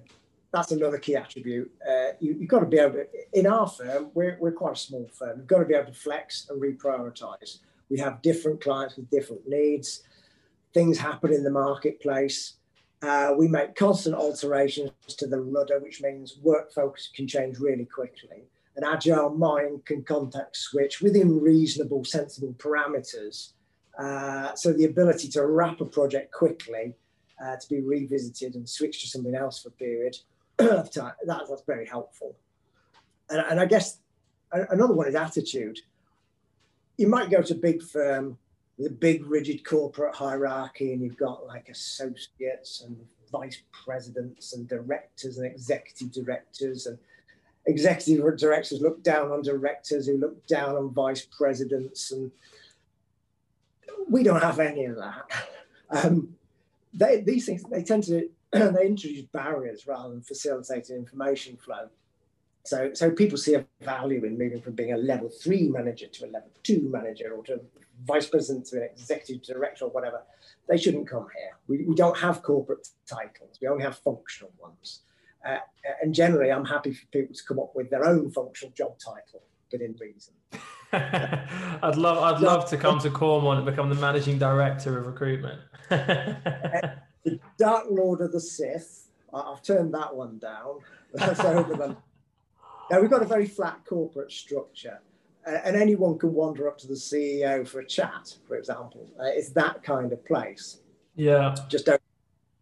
that's 0.52 0.72
another 0.72 0.98
key 0.98 1.16
attribute. 1.16 1.72
Uh, 1.88 2.12
you, 2.20 2.38
have 2.40 2.48
got 2.48 2.60
to 2.60 2.66
be 2.66 2.80
able 2.80 2.94
to, 2.94 3.08
in 3.34 3.48
our 3.48 3.68
firm, 3.68 4.12
we're, 4.14 4.38
we're 4.40 4.52
quite 4.52 4.74
a 4.74 4.80
small 4.80 5.10
firm, 5.14 5.40
you've 5.40 5.48
got 5.48 5.60
to 5.60 5.66
be 5.66 5.74
able 5.74 5.92
to 5.92 6.00
flex 6.00 6.48
and 6.50 6.62
reprioritize. 6.62 7.60
We 7.90 8.00
have 8.00 8.22
different 8.22 8.62
clients 8.62 8.96
with 8.96 9.10
different 9.10 9.48
needs. 9.48 10.04
Things 10.74 10.98
happen 10.98 11.34
in 11.34 11.44
the 11.44 11.52
marketplace. 11.52 12.54
Uh, 13.02 13.34
we 13.38 13.48
make 13.48 13.76
constant 13.76 14.16
alterations 14.16 14.92
to 15.08 15.28
the 15.28 15.40
rudder, 15.40 15.80
which 15.80 16.02
means 16.02 16.38
work 16.42 16.74
focus 16.74 17.10
can 17.14 17.28
change 17.28 17.60
really 17.60 17.86
quickly. 17.86 18.46
An 18.78 18.84
agile 18.84 19.30
mind 19.30 19.86
can 19.86 20.04
context 20.04 20.64
switch 20.64 21.02
within 21.02 21.40
reasonable, 21.40 22.04
sensible 22.04 22.54
parameters. 22.58 23.54
Uh, 23.98 24.54
so 24.56 24.74
the 24.74 24.86
ability 24.86 25.30
to 25.30 25.46
wrap 25.46 25.82
a 25.82 25.86
project 25.86 26.32
quickly, 26.32 26.96
uh, 27.44 27.56
to 27.56 27.70
be 27.70 27.82
revisited 27.82 28.56
and 28.56 28.68
switch 28.68 29.02
to 29.02 29.08
something 29.08 29.36
else 29.36 29.62
for 29.62 29.70
a 29.70 29.72
period, 29.72 30.16
of 30.60 30.92
time. 30.92 31.14
That, 31.26 31.44
that's 31.50 31.64
very 31.66 31.86
helpful. 31.86 32.36
And, 33.30 33.44
and 33.50 33.60
I 33.60 33.66
guess 33.66 34.00
another 34.52 34.94
one 34.94 35.08
is 35.08 35.16
attitude. 35.16 35.80
You 36.98 37.08
might 37.08 37.30
go 37.30 37.42
to 37.42 37.54
a 37.54 37.58
big 37.58 37.82
firm 37.82 38.38
with 38.78 38.88
a 38.92 38.96
big 38.96 39.26
rigid 39.26 39.66
corporate 39.66 40.16
hierarchy, 40.16 40.94
and 40.94 41.02
you've 41.02 41.18
got 41.18 41.46
like 41.48 41.70
associates 41.70 42.84
and 42.86 42.98
vice 43.32 43.62
presidents 43.86 44.54
and 44.54 44.68
directors 44.68 45.38
and 45.38 45.46
executive 45.46 46.12
directors 46.12 46.86
and 46.86 46.98
executive 47.66 48.38
directors 48.38 48.82
look 48.82 49.02
down 49.04 49.32
on 49.32 49.42
directors 49.42 50.06
who 50.06 50.18
look 50.18 50.46
down 50.46 50.76
on 50.76 50.94
vice 50.94 51.26
presidents 51.26 52.12
and 52.12 52.32
we 54.10 54.24
don't 54.24 54.42
have 54.42 54.60
any 54.60 54.86
of 54.86 54.96
that 54.96 55.24
um, 55.90 56.36
they, 56.94 57.22
these 57.22 57.46
things 57.46 57.64
they 57.70 57.84
tend 57.84 58.04
to 58.04 58.30
they 58.52 58.86
introduced 58.86 59.32
barriers 59.32 59.86
rather 59.86 60.10
than 60.10 60.22
facilitating 60.22 60.96
information 60.96 61.58
flow. 61.58 61.90
So, 62.64 62.94
so 62.94 63.12
people 63.12 63.38
see 63.38 63.54
a 63.54 63.66
value 63.82 64.24
in 64.24 64.38
moving 64.38 64.62
from 64.62 64.74
being 64.74 64.94
a 64.94 64.98
level 64.98 65.30
three 65.30 65.68
manager 65.68 66.08
to 66.08 66.26
a 66.26 66.28
level 66.28 66.50
two 66.64 66.90
manager 66.90 67.34
or 67.36 67.44
to 67.44 67.60
vice 68.06 68.28
president 68.28 68.66
to 68.68 68.78
an 68.78 68.90
executive 68.92 69.44
director 69.44 69.86
or 69.86 69.92
whatever. 69.92 70.24
They 70.68 70.78
shouldn't 70.78 71.08
come 71.08 71.28
here. 71.36 71.52
We, 71.68 71.86
we 71.86 71.96
don't 71.96 72.18
have 72.18 72.42
corporate 72.42 72.88
titles. 73.08 73.60
We 73.62 73.68
only 73.68 73.84
have 73.84 73.98
functional 74.00 74.52
ones. 74.58 75.02
Uh, 75.46 75.58
and 76.02 76.14
generally, 76.14 76.52
I'm 76.52 76.66
happy 76.66 76.94
for 76.94 77.06
people 77.08 77.36
to 77.36 77.44
come 77.48 77.60
up 77.60 77.76
with 77.76 77.92
their 77.92 78.06
own 78.06 78.32
functional 78.32 78.74
job 78.74 78.98
title 78.98 79.44
within 79.72 79.96
reason. 80.00 80.34
I'd 81.84 81.98
love, 81.98 82.18
I'd 82.18 82.42
love 82.42 82.70
to 82.70 82.78
come 82.78 83.00
to 83.00 83.10
Coremont 83.10 83.58
and 83.58 83.66
become 83.66 83.90
the 83.90 83.96
managing 83.96 84.38
director 84.38 84.98
of 84.98 85.08
recruitment. 85.08 85.60
the 85.90 87.00
Dark 87.58 87.86
Lord 87.90 88.22
of 88.22 88.32
the 88.32 88.40
Sith. 88.40 89.10
I've 89.34 89.62
turned 89.62 89.94
that 89.94 90.16
one 90.16 90.40
down. 90.40 90.80
now 92.90 93.02
we've 93.02 93.10
got 93.10 93.22
a 93.22 93.26
very 93.26 93.46
flat 93.46 93.82
corporate 93.86 94.32
structure, 94.32 95.00
uh, 95.46 95.58
and 95.66 95.76
anyone 95.76 96.18
can 96.18 96.34
wander 96.34 96.68
up 96.70 96.78
to 96.80 96.88
the 96.88 96.94
CEO 96.94 97.68
for 97.68 97.80
a 97.82 97.86
chat, 97.86 98.36
for 98.48 98.56
example. 98.56 99.10
Uh, 99.20 99.26
it's 99.26 99.50
that 99.50 99.84
kind 99.84 100.14
of 100.14 100.26
place. 100.26 100.80
Yeah. 101.16 101.56
Just 101.70 101.86
don't 101.86 102.02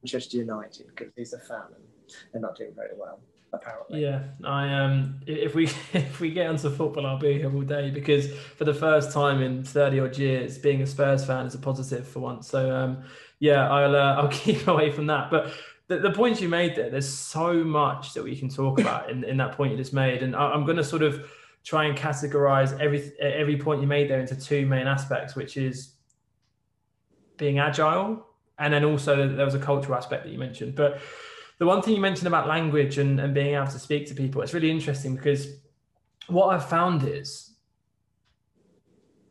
Manchester 0.04 0.38
United 0.38 0.88
because 0.88 1.14
he's 1.16 1.34
a 1.34 1.40
fan 1.40 1.62
and 1.76 1.84
they're 2.32 2.42
not 2.42 2.58
doing 2.58 2.74
very 2.76 2.92
well. 2.98 3.20
Apparently. 3.54 4.02
Yeah, 4.02 4.24
I 4.44 4.74
um, 4.74 5.22
if 5.28 5.54
we 5.54 5.66
if 5.94 6.20
we 6.20 6.32
get 6.32 6.48
onto 6.48 6.70
football, 6.70 7.06
I'll 7.06 7.20
be 7.20 7.34
here 7.34 7.54
all 7.54 7.62
day 7.62 7.92
because 7.92 8.34
for 8.34 8.66
the 8.66 8.74
first 8.74 9.12
time 9.12 9.42
in 9.42 9.64
thirty 9.64 10.00
odd 10.00 10.18
years, 10.18 10.58
being 10.58 10.82
a 10.82 10.88
Spurs 10.88 11.24
fan 11.24 11.46
is 11.46 11.54
a 11.54 11.60
positive 11.60 12.08
for 12.08 12.20
once. 12.20 12.48
So 12.48 12.76
um, 12.76 13.04
yeah, 13.40 13.70
I'll 13.70 13.96
uh, 13.96 14.16
I'll 14.22 14.30
keep 14.30 14.68
away 14.68 14.92
from 14.92 15.06
that. 15.08 15.30
But 15.30 15.54
the, 15.88 16.00
the 16.00 16.12
points 16.12 16.42
you 16.42 16.50
made 16.50 16.76
there, 16.76 16.90
there's 16.90 17.08
so 17.08 17.64
much 17.64 18.14
that 18.14 18.24
we 18.24 18.36
can 18.36 18.50
talk 18.50 18.80
about 18.80 19.10
in, 19.10 19.24
in 19.24 19.38
that 19.38 19.54
point 19.54 19.72
you 19.72 19.78
just 19.78 19.94
made. 19.94 20.24
And 20.24 20.36
I, 20.36 20.54
am 20.54 20.66
going 20.66 20.78
to 20.78 20.84
sort 20.84 21.04
of 21.04 21.30
try 21.64 21.86
and 21.86 21.98
categorize 21.98 22.78
every, 22.80 23.12
every 23.20 23.58
point 23.58 23.82
you 23.82 23.88
made 23.88 24.10
there 24.10 24.20
into 24.20 24.36
two 24.36 24.66
main 24.66 24.88
aspects, 24.88 25.36
which 25.36 25.58
is 25.58 25.94
being 27.38 27.60
agile. 27.60 28.26
And 28.60 28.74
then 28.74 28.86
also 28.86 29.28
there 29.28 29.46
was 29.46 29.56
a 29.56 29.60
cultural 29.60 29.98
aspect 29.98 30.24
that 30.24 30.32
you 30.32 30.40
mentioned. 30.40 30.76
But 30.76 31.02
the 31.60 31.66
one 31.66 31.82
thing 31.82 31.94
you 31.94 32.02
mentioned 32.02 32.28
about 32.28 32.48
language 32.48 32.98
and, 32.98 33.20
and 33.20 33.34
being 33.34 33.56
able 33.56 33.68
to 33.68 33.80
speak 33.80 34.08
to 34.08 34.14
people, 34.14 34.42
it's 34.42 34.54
really 34.54 34.72
interesting 34.72 35.16
because 35.16 35.48
what 36.28 36.48
I've 36.48 36.68
found 36.68 37.04
is 37.08 37.52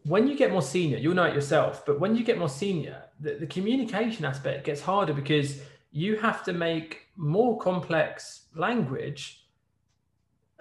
when 0.04 0.26
you 0.26 0.36
get 0.36 0.50
more 0.50 0.62
senior, 0.62 0.98
you'll 0.98 1.14
know 1.14 1.24
it 1.24 1.34
yourself, 1.34 1.84
but 1.86 2.00
when 2.00 2.16
you 2.16 2.24
get 2.24 2.38
more 2.38 2.48
senior, 2.48 3.04
the, 3.20 3.34
the 3.34 3.46
communication 3.46 4.24
aspect 4.24 4.64
gets 4.64 4.80
harder 4.80 5.12
because 5.12 5.60
you 5.90 6.16
have 6.16 6.42
to 6.44 6.52
make 6.52 7.06
more 7.16 7.58
complex 7.58 8.46
language 8.54 9.46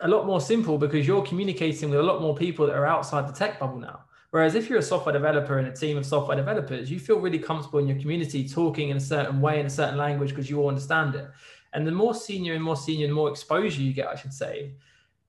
a 0.03 0.07
lot 0.07 0.25
more 0.25 0.41
simple 0.41 0.77
because 0.77 1.07
you're 1.07 1.23
communicating 1.23 1.89
with 1.89 1.99
a 1.99 2.03
lot 2.03 2.21
more 2.21 2.35
people 2.35 2.65
that 2.67 2.75
are 2.75 2.85
outside 2.85 3.27
the 3.27 3.33
tech 3.33 3.59
bubble 3.59 3.79
now. 3.79 4.01
Whereas 4.31 4.55
if 4.55 4.69
you're 4.69 4.79
a 4.79 4.83
software 4.83 5.13
developer 5.13 5.59
in 5.59 5.65
a 5.65 5.75
team 5.75 5.97
of 5.97 6.05
software 6.05 6.37
developers, 6.37 6.89
you 6.89 6.99
feel 6.99 7.19
really 7.19 7.39
comfortable 7.39 7.79
in 7.79 7.87
your 7.87 7.99
community 7.99 8.47
talking 8.47 8.89
in 8.89 8.97
a 8.97 9.01
certain 9.01 9.41
way 9.41 9.59
in 9.59 9.65
a 9.65 9.69
certain 9.69 9.97
language 9.97 10.29
because 10.29 10.49
you 10.49 10.59
all 10.59 10.69
understand 10.69 11.15
it. 11.15 11.29
And 11.73 11.85
the 11.85 11.91
more 11.91 12.13
senior 12.13 12.53
and 12.53 12.63
more 12.63 12.77
senior 12.77 13.05
and 13.05 13.13
more 13.13 13.29
exposure 13.29 13.81
you 13.81 13.93
get, 13.93 14.07
I 14.07 14.15
should 14.15 14.33
say, 14.33 14.71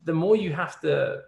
the 0.04 0.12
more 0.12 0.36
you 0.36 0.52
have 0.52 0.80
to 0.80 1.22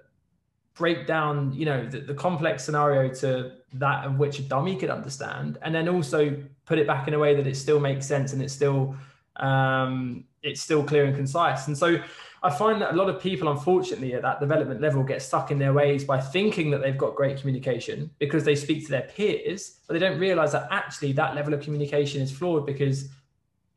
break 0.75 1.07
down, 1.07 1.53
you 1.53 1.65
know, 1.65 1.87
the, 1.87 2.01
the 2.01 2.15
complex 2.15 2.65
scenario 2.65 3.13
to 3.15 3.53
that 3.75 4.05
of 4.05 4.19
which 4.19 4.39
a 4.39 4.43
dummy 4.43 4.77
could 4.77 4.91
understand, 4.91 5.59
and 5.63 5.75
then 5.75 5.89
also 5.89 6.37
put 6.67 6.79
it 6.79 6.87
back 6.87 7.09
in 7.09 7.15
a 7.15 7.19
way 7.19 7.35
that 7.35 7.47
it 7.47 7.57
still 7.57 7.81
makes 7.81 8.07
sense 8.07 8.33
and 8.33 8.43
it's 8.43 8.53
still 8.53 8.97
um, 9.37 10.25
it's 10.43 10.61
still 10.61 10.85
clear 10.85 11.05
and 11.05 11.15
concise. 11.15 11.67
And 11.67 11.77
so 11.77 12.01
I 12.45 12.51
find 12.51 12.81
that 12.83 12.93
a 12.93 12.97
lot 12.97 13.09
of 13.09 13.23
people, 13.23 13.49
unfortunately, 13.49 14.13
at 14.13 14.21
that 14.21 14.39
development 14.39 14.83
level, 14.83 15.03
get 15.03 15.23
stuck 15.23 15.51
in 15.51 15.59
their 15.59 15.73
ways 15.73 16.05
by 16.05 16.21
thinking 16.21 16.71
that 16.73 16.83
they've 16.83 16.97
got 16.97 17.15
great 17.15 17.39
communication 17.39 18.11
because 18.19 18.45
they 18.45 18.55
speak 18.55 18.85
to 18.85 18.91
their 18.91 19.09
peers, 19.17 19.81
but 19.87 19.95
they 19.95 19.99
don't 19.99 20.19
realize 20.19 20.53
that 20.53 20.69
actually 20.71 21.13
that 21.13 21.35
level 21.35 21.55
of 21.55 21.63
communication 21.63 22.21
is 22.21 22.31
flawed 22.31 22.67
because 22.67 23.09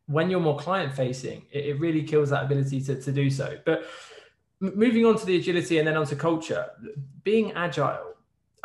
when 0.08 0.30
you're 0.30 0.42
more 0.42 0.58
client 0.58 0.94
facing, 0.94 1.46
it, 1.50 1.66
it 1.66 1.80
really 1.80 2.04
kills 2.04 2.30
that 2.30 2.44
ability 2.44 2.82
to, 2.82 3.02
to 3.02 3.10
do 3.10 3.30
so. 3.30 3.58
But 3.64 3.86
moving 4.60 5.06
on 5.06 5.18
to 5.18 5.26
the 5.26 5.38
agility 5.38 5.78
and 5.80 5.88
then 5.88 5.96
onto 5.96 6.18
culture, 6.18 6.66
being 7.24 7.54
agile, 7.54 8.16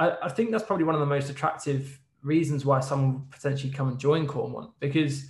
I, 0.00 0.16
I 0.24 0.28
think 0.30 0.50
that's 0.50 0.64
probably 0.64 0.84
one 0.84 0.96
of 0.96 1.00
the 1.00 1.06
most 1.06 1.30
attractive 1.30 2.00
reasons 2.24 2.64
why 2.64 2.80
someone 2.80 3.12
would 3.14 3.30
potentially 3.30 3.72
come 3.72 3.86
and 3.86 4.00
join 4.00 4.26
Coremont 4.26 4.72
because 4.80 5.26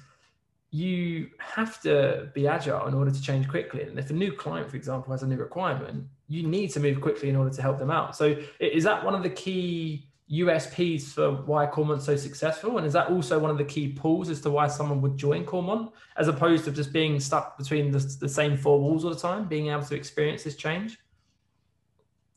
you 0.74 1.28
have 1.38 1.80
to 1.82 2.30
be 2.34 2.48
agile 2.48 2.86
in 2.88 2.94
order 2.94 3.10
to 3.10 3.22
change 3.22 3.46
quickly. 3.46 3.82
And 3.82 3.98
if 3.98 4.08
a 4.08 4.14
new 4.14 4.32
client, 4.32 4.70
for 4.70 4.76
example, 4.76 5.12
has 5.12 5.22
a 5.22 5.26
new 5.26 5.36
requirement, 5.36 6.06
you 6.28 6.48
need 6.48 6.68
to 6.68 6.80
move 6.80 6.98
quickly 7.02 7.28
in 7.28 7.36
order 7.36 7.50
to 7.50 7.60
help 7.60 7.78
them 7.78 7.90
out. 7.90 8.16
So 8.16 8.36
is 8.58 8.82
that 8.84 9.04
one 9.04 9.14
of 9.14 9.22
the 9.22 9.28
key 9.28 10.08
USPs 10.30 11.12
for 11.12 11.30
why 11.30 11.66
Coremont's 11.66 12.06
so 12.06 12.16
successful? 12.16 12.78
And 12.78 12.86
is 12.86 12.94
that 12.94 13.08
also 13.08 13.38
one 13.38 13.50
of 13.50 13.58
the 13.58 13.64
key 13.64 13.88
pulls 13.88 14.30
as 14.30 14.40
to 14.40 14.50
why 14.50 14.66
someone 14.66 15.02
would 15.02 15.18
join 15.18 15.44
Coremont, 15.44 15.92
as 16.16 16.28
opposed 16.28 16.64
to 16.64 16.72
just 16.72 16.90
being 16.90 17.20
stuck 17.20 17.58
between 17.58 17.90
the, 17.90 17.98
the 18.18 18.28
same 18.28 18.56
four 18.56 18.80
walls 18.80 19.04
all 19.04 19.10
the 19.10 19.20
time, 19.20 19.46
being 19.46 19.68
able 19.68 19.84
to 19.84 19.94
experience 19.94 20.42
this 20.42 20.56
change? 20.56 20.98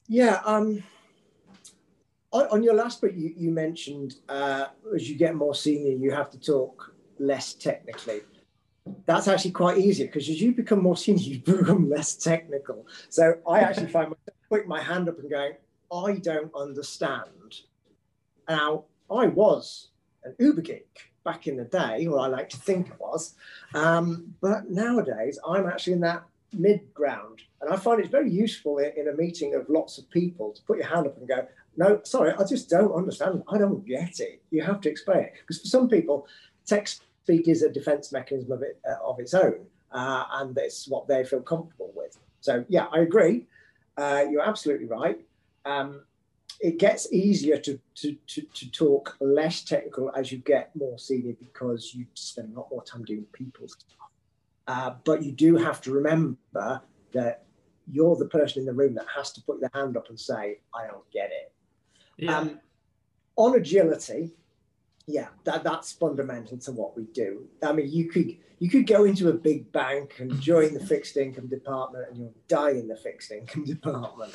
Yeah. 0.10 0.42
Um, 0.44 0.84
on, 2.34 2.64
your 2.64 2.74
last 2.74 3.00
bit, 3.00 3.14
you, 3.14 3.34
you 3.38 3.50
mentioned 3.50 4.16
uh, 4.28 4.66
as 4.94 5.10
you 5.10 5.18
get 5.18 5.36
more 5.36 5.56
senior, 5.56 5.96
you 5.96 6.12
have 6.12 6.30
to 6.32 6.40
talk 6.40 6.95
less 7.20 7.54
technically. 7.54 8.22
That's 9.06 9.28
actually 9.28 9.52
quite 9.52 9.78
easy 9.80 10.06
because 10.06 10.30
as 10.30 10.40
you 10.40 10.52
become 10.52 10.82
more 10.82 10.98
senior, 10.98 11.24
you 11.24 11.40
become 11.40 11.90
less 11.90 12.16
technical. 12.16 12.86
So 13.10 13.36
I 13.48 13.62
actually 13.62 13.88
find 13.88 14.10
myself 14.10 14.38
putting 14.50 14.68
my 14.68 14.82
hand 14.82 15.10
up 15.10 15.20
and 15.20 15.30
going, 15.30 15.54
I 15.92 16.14
don't 16.20 16.54
understand. 16.56 17.62
Now, 18.48 18.86
I 19.10 19.28
was 19.28 19.90
an 20.24 20.36
Uber 20.40 20.62
geek 20.62 21.12
back 21.24 21.48
in 21.48 21.58
the 21.58 21.66
day, 21.66 22.06
or 22.06 22.20
I 22.20 22.28
like 22.28 22.50
to 22.50 22.58
think 22.58 22.92
I 22.92 22.96
was. 23.00 23.34
Um, 23.74 24.36
but 24.42 24.70
nowadays, 24.70 25.40
I'm 25.48 25.68
actually 25.68 25.94
in 25.94 26.02
that 26.02 26.24
mid 26.54 26.94
ground. 26.94 27.42
And 27.62 27.74
I 27.74 27.78
find 27.78 28.00
it's 28.00 28.10
very 28.10 28.30
useful 28.30 28.78
in, 28.78 28.92
in, 28.96 29.08
a 29.08 29.14
meeting 29.14 29.56
of 29.56 29.68
lots 29.68 29.98
of 29.98 30.10
people 30.10 30.52
to 30.54 30.62
put 30.64 30.78
your 30.78 30.88
hand 30.88 31.08
up 31.08 31.18
and 31.18 31.28
go, 31.28 31.48
no, 31.78 32.00
sorry, 32.04 32.32
I 32.32 32.44
just 32.46 32.70
don't 32.70 32.94
understand. 32.94 33.44
I 33.50 33.58
don't 33.58 33.86
get 33.86 34.20
it. 34.20 34.42
You 34.52 34.64
have 34.64 34.82
to 34.82 34.90
explain 34.90 35.20
it. 35.20 35.34
Because 35.42 35.62
for 35.62 35.68
some 35.68 35.90
people, 35.90 36.28
text 36.66 37.04
speak 37.24 37.48
is 37.48 37.64
a 37.64 37.70
defense 37.70 38.12
mechanism 38.12 38.52
of, 38.52 38.62
it, 38.62 38.80
uh, 38.88 39.04
of 39.04 39.20
its 39.20 39.34
own. 39.34 39.66
Uh, 39.92 40.26
and 40.34 40.58
it's 40.58 40.88
what 40.88 41.08
they 41.08 41.24
feel 41.24 41.42
comfortable 41.42 41.92
with. 41.96 42.18
So, 42.42 42.66
yeah, 42.68 42.86
I 42.92 43.00
agree. 43.00 43.46
Uh, 43.98 44.26
you're 44.30 44.48
absolutely 44.48 44.88
right. 44.88 45.20
Um, 45.66 46.02
it 46.60 46.78
gets 46.78 47.12
easier 47.12 47.58
to, 47.58 47.80
to, 47.96 48.16
to, 48.28 48.42
to, 48.42 48.72
talk 48.72 49.18
less 49.20 49.64
technical 49.64 50.12
as 50.16 50.32
you 50.32 50.38
get 50.40 50.76
more 50.76 50.98
senior 50.98 51.34
because 51.40 51.94
you 51.94 52.06
spend 52.14 52.54
a 52.54 52.60
lot 52.60 52.70
more 52.72 52.84
time 52.84 53.04
doing 53.04 53.26
people 53.34 53.68
stuff. 53.68 54.10
Uh, 54.68 54.92
but 55.04 55.24
you 55.24 55.32
do 55.32 55.58
have 55.58 55.82
to 55.82 55.92
remember 55.92 56.82
that 57.14 57.46
you're 57.92 58.16
the 58.16 58.26
person 58.26 58.60
in 58.60 58.66
the 58.66 58.74
room 58.74 58.94
that 58.96 59.06
has 59.16 59.32
to 59.34 59.42
put 59.42 59.60
their 59.60 59.72
hand 59.74 59.98
up 59.98 60.10
and 60.10 60.20
say, 60.20 60.60
I 60.74 60.88
don't 60.88 61.10
get 61.12 61.32
it. 61.32 61.54
Yeah. 62.18 62.38
Um, 62.38 62.60
on 63.36 63.56
agility, 63.56 64.32
yeah, 65.08 65.28
that, 65.44 65.64
that's 65.64 65.92
fundamental 65.92 66.58
to 66.60 66.72
what 66.72 66.98
we 66.98 67.04
do. 67.06 67.48
I 67.64 67.74
mean, 67.74 67.92
you 67.92 68.10
could 68.10 68.38
you 68.60 68.70
could 68.70 68.88
go 68.88 69.04
into 69.04 69.30
a 69.30 69.34
big 69.34 69.72
bank 69.72 70.16
and 70.20 70.40
join 70.40 70.74
the 70.74 70.80
fixed 70.80 71.18
income 71.18 71.48
department 71.48 72.06
and 72.10 72.18
you'll 72.18 72.34
die 72.48 72.72
in 72.72 72.88
the 72.88 72.96
fixed 72.96 73.32
income 73.32 73.66
department. 73.66 74.34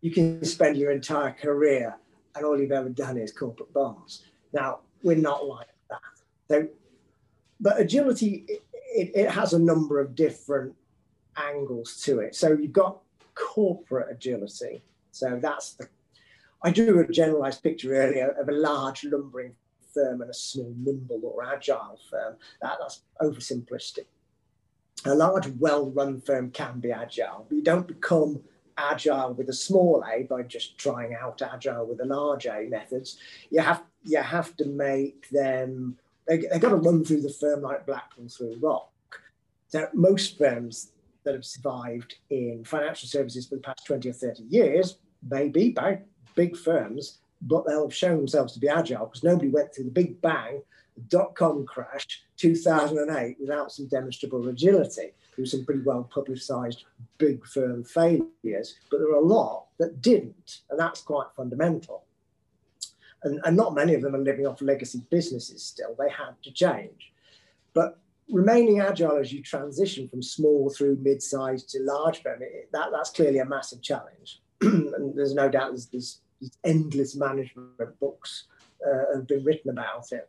you 0.00 0.10
can 0.10 0.44
spend 0.44 0.76
your 0.76 0.92
entire 0.92 1.32
career 1.32 1.96
and 2.34 2.44
all 2.44 2.58
you've 2.58 2.72
ever 2.72 2.88
done 2.88 3.18
is 3.18 3.32
corporate 3.32 3.72
bonds. 3.72 4.22
Now, 4.52 4.80
we're 5.02 5.16
not 5.16 5.46
like 5.46 5.66
that. 5.90 6.00
So, 6.48 6.68
but 7.60 7.80
agility, 7.80 8.44
it, 8.48 8.62
it, 8.72 9.10
it 9.14 9.30
has 9.30 9.52
a 9.52 9.58
number 9.58 10.00
of 10.00 10.14
different 10.14 10.74
angles 11.36 12.00
to 12.02 12.20
it. 12.20 12.34
So 12.34 12.52
you've 12.52 12.72
got 12.72 13.00
corporate 13.34 14.08
agility. 14.10 14.82
So 15.10 15.38
that's 15.42 15.72
the 15.72 15.88
I 16.62 16.70
drew 16.70 17.00
a 17.00 17.08
generalized 17.08 17.62
picture 17.62 17.94
earlier 17.94 18.30
of 18.30 18.48
a 18.48 18.52
large 18.52 19.04
lumbering 19.04 19.54
firm 19.94 20.20
and 20.20 20.30
a 20.30 20.34
small, 20.34 20.74
nimble 20.76 21.20
or 21.24 21.44
agile 21.44 21.98
firm. 22.10 22.36
That, 22.60 22.78
that's 22.80 23.02
oversimplistic. 23.20 24.06
A 25.06 25.14
large, 25.14 25.48
well 25.58 25.90
run 25.90 26.20
firm 26.20 26.50
can 26.50 26.80
be 26.80 26.92
agile, 26.92 27.46
but 27.48 27.56
you 27.56 27.62
don't 27.62 27.88
become 27.88 28.42
agile 28.76 29.32
with 29.32 29.48
a 29.48 29.54
small 29.54 30.04
a 30.06 30.24
by 30.24 30.42
just 30.42 30.76
trying 30.78 31.14
out 31.14 31.40
agile 31.40 31.86
with 31.86 32.00
a 32.00 32.04
large 32.04 32.46
a 32.46 32.66
methods. 32.68 33.18
You 33.50 33.60
have, 33.60 33.82
you 34.04 34.18
have 34.18 34.56
to 34.56 34.66
make 34.66 35.28
them, 35.30 35.96
they, 36.28 36.38
they've 36.38 36.60
got 36.60 36.70
to 36.70 36.76
run 36.76 37.04
through 37.04 37.22
the 37.22 37.30
firm 37.30 37.62
like 37.62 37.86
Blackpool 37.86 38.28
through 38.28 38.58
rock. 38.60 38.90
So 39.68 39.88
most 39.94 40.36
firms 40.36 40.92
that 41.24 41.34
have 41.34 41.44
survived 41.44 42.16
in 42.28 42.64
financial 42.64 43.08
services 43.08 43.46
for 43.46 43.56
the 43.56 43.62
past 43.62 43.86
20 43.86 44.08
or 44.08 44.12
30 44.12 44.42
years 44.44 44.98
may 45.28 45.48
be 45.48 45.70
by 45.70 46.00
big 46.34 46.56
firms, 46.56 47.18
but 47.42 47.66
they'll 47.66 47.88
have 47.88 47.94
shown 47.94 48.16
themselves 48.16 48.52
to 48.54 48.60
be 48.60 48.68
agile 48.68 49.06
because 49.06 49.24
nobody 49.24 49.48
went 49.48 49.74
through 49.74 49.84
the 49.84 49.90
big 49.90 50.20
bang, 50.20 50.62
dot 51.08 51.34
com 51.34 51.64
crash 51.64 52.06
2008 52.36 53.36
without 53.40 53.72
some 53.72 53.86
demonstrable 53.88 54.48
agility. 54.48 55.12
There 55.36 55.42
were 55.42 55.46
some 55.46 55.64
pretty 55.64 55.82
well 55.82 56.04
publicized 56.04 56.84
big 57.18 57.46
firm 57.46 57.84
failures, 57.84 58.76
but 58.90 58.98
there 58.98 59.08
were 59.08 59.14
a 59.14 59.24
lot 59.24 59.66
that 59.78 60.02
didn't, 60.02 60.60
and 60.68 60.78
that's 60.78 61.00
quite 61.00 61.28
fundamental. 61.36 62.04
And, 63.22 63.40
and 63.44 63.56
not 63.56 63.74
many 63.74 63.94
of 63.94 64.02
them 64.02 64.14
are 64.14 64.18
living 64.18 64.46
off 64.46 64.62
legacy 64.62 65.02
businesses 65.10 65.62
still. 65.62 65.94
They 65.98 66.10
had 66.10 66.42
to 66.42 66.50
change. 66.50 67.12
But 67.74 67.98
remaining 68.30 68.80
agile 68.80 69.18
as 69.18 69.32
you 69.32 69.42
transition 69.42 70.08
from 70.08 70.22
small 70.22 70.70
through 70.70 70.98
mid-sized 71.02 71.68
to 71.70 71.80
large 71.82 72.22
firm, 72.22 72.40
that, 72.72 72.88
that's 72.92 73.10
clearly 73.10 73.38
a 73.38 73.44
massive 73.44 73.82
challenge. 73.82 74.40
And 74.60 75.14
there's 75.16 75.34
no 75.34 75.48
doubt 75.48 75.70
there's, 75.70 75.86
there's, 75.86 76.20
there's 76.40 76.58
endless 76.64 77.16
management 77.16 77.98
books 78.00 78.44
uh, 78.86 79.16
have 79.16 79.26
been 79.26 79.44
written 79.44 79.70
about 79.70 80.12
it. 80.12 80.28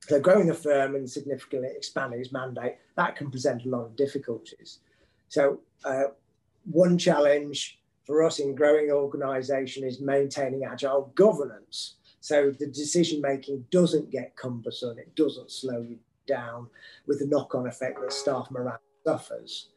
So 0.00 0.20
growing 0.20 0.50
a 0.50 0.54
firm 0.54 0.94
and 0.94 1.10
significantly 1.10 1.68
expanding 1.74 2.20
its 2.20 2.32
mandate, 2.32 2.76
that 2.96 3.16
can 3.16 3.30
present 3.30 3.64
a 3.64 3.68
lot 3.68 3.84
of 3.84 3.96
difficulties. 3.96 4.78
So 5.28 5.60
uh, 5.84 6.04
one 6.70 6.96
challenge 6.96 7.78
for 8.06 8.22
us 8.22 8.38
in 8.38 8.54
growing 8.54 8.90
organisation 8.90 9.82
is 9.82 10.00
maintaining 10.00 10.64
agile 10.64 11.12
governance. 11.14 11.96
So 12.20 12.52
the 12.52 12.68
decision 12.68 13.20
making 13.20 13.66
doesn't 13.70 14.10
get 14.10 14.36
cumbersome, 14.36 14.98
it 14.98 15.14
doesn't 15.16 15.50
slow 15.50 15.80
you 15.80 15.98
down 16.26 16.68
with 17.06 17.18
the 17.18 17.26
knock-on 17.26 17.66
effect 17.66 18.00
that 18.00 18.12
staff 18.12 18.48
morale 18.50 18.80
suffers. 19.04 19.68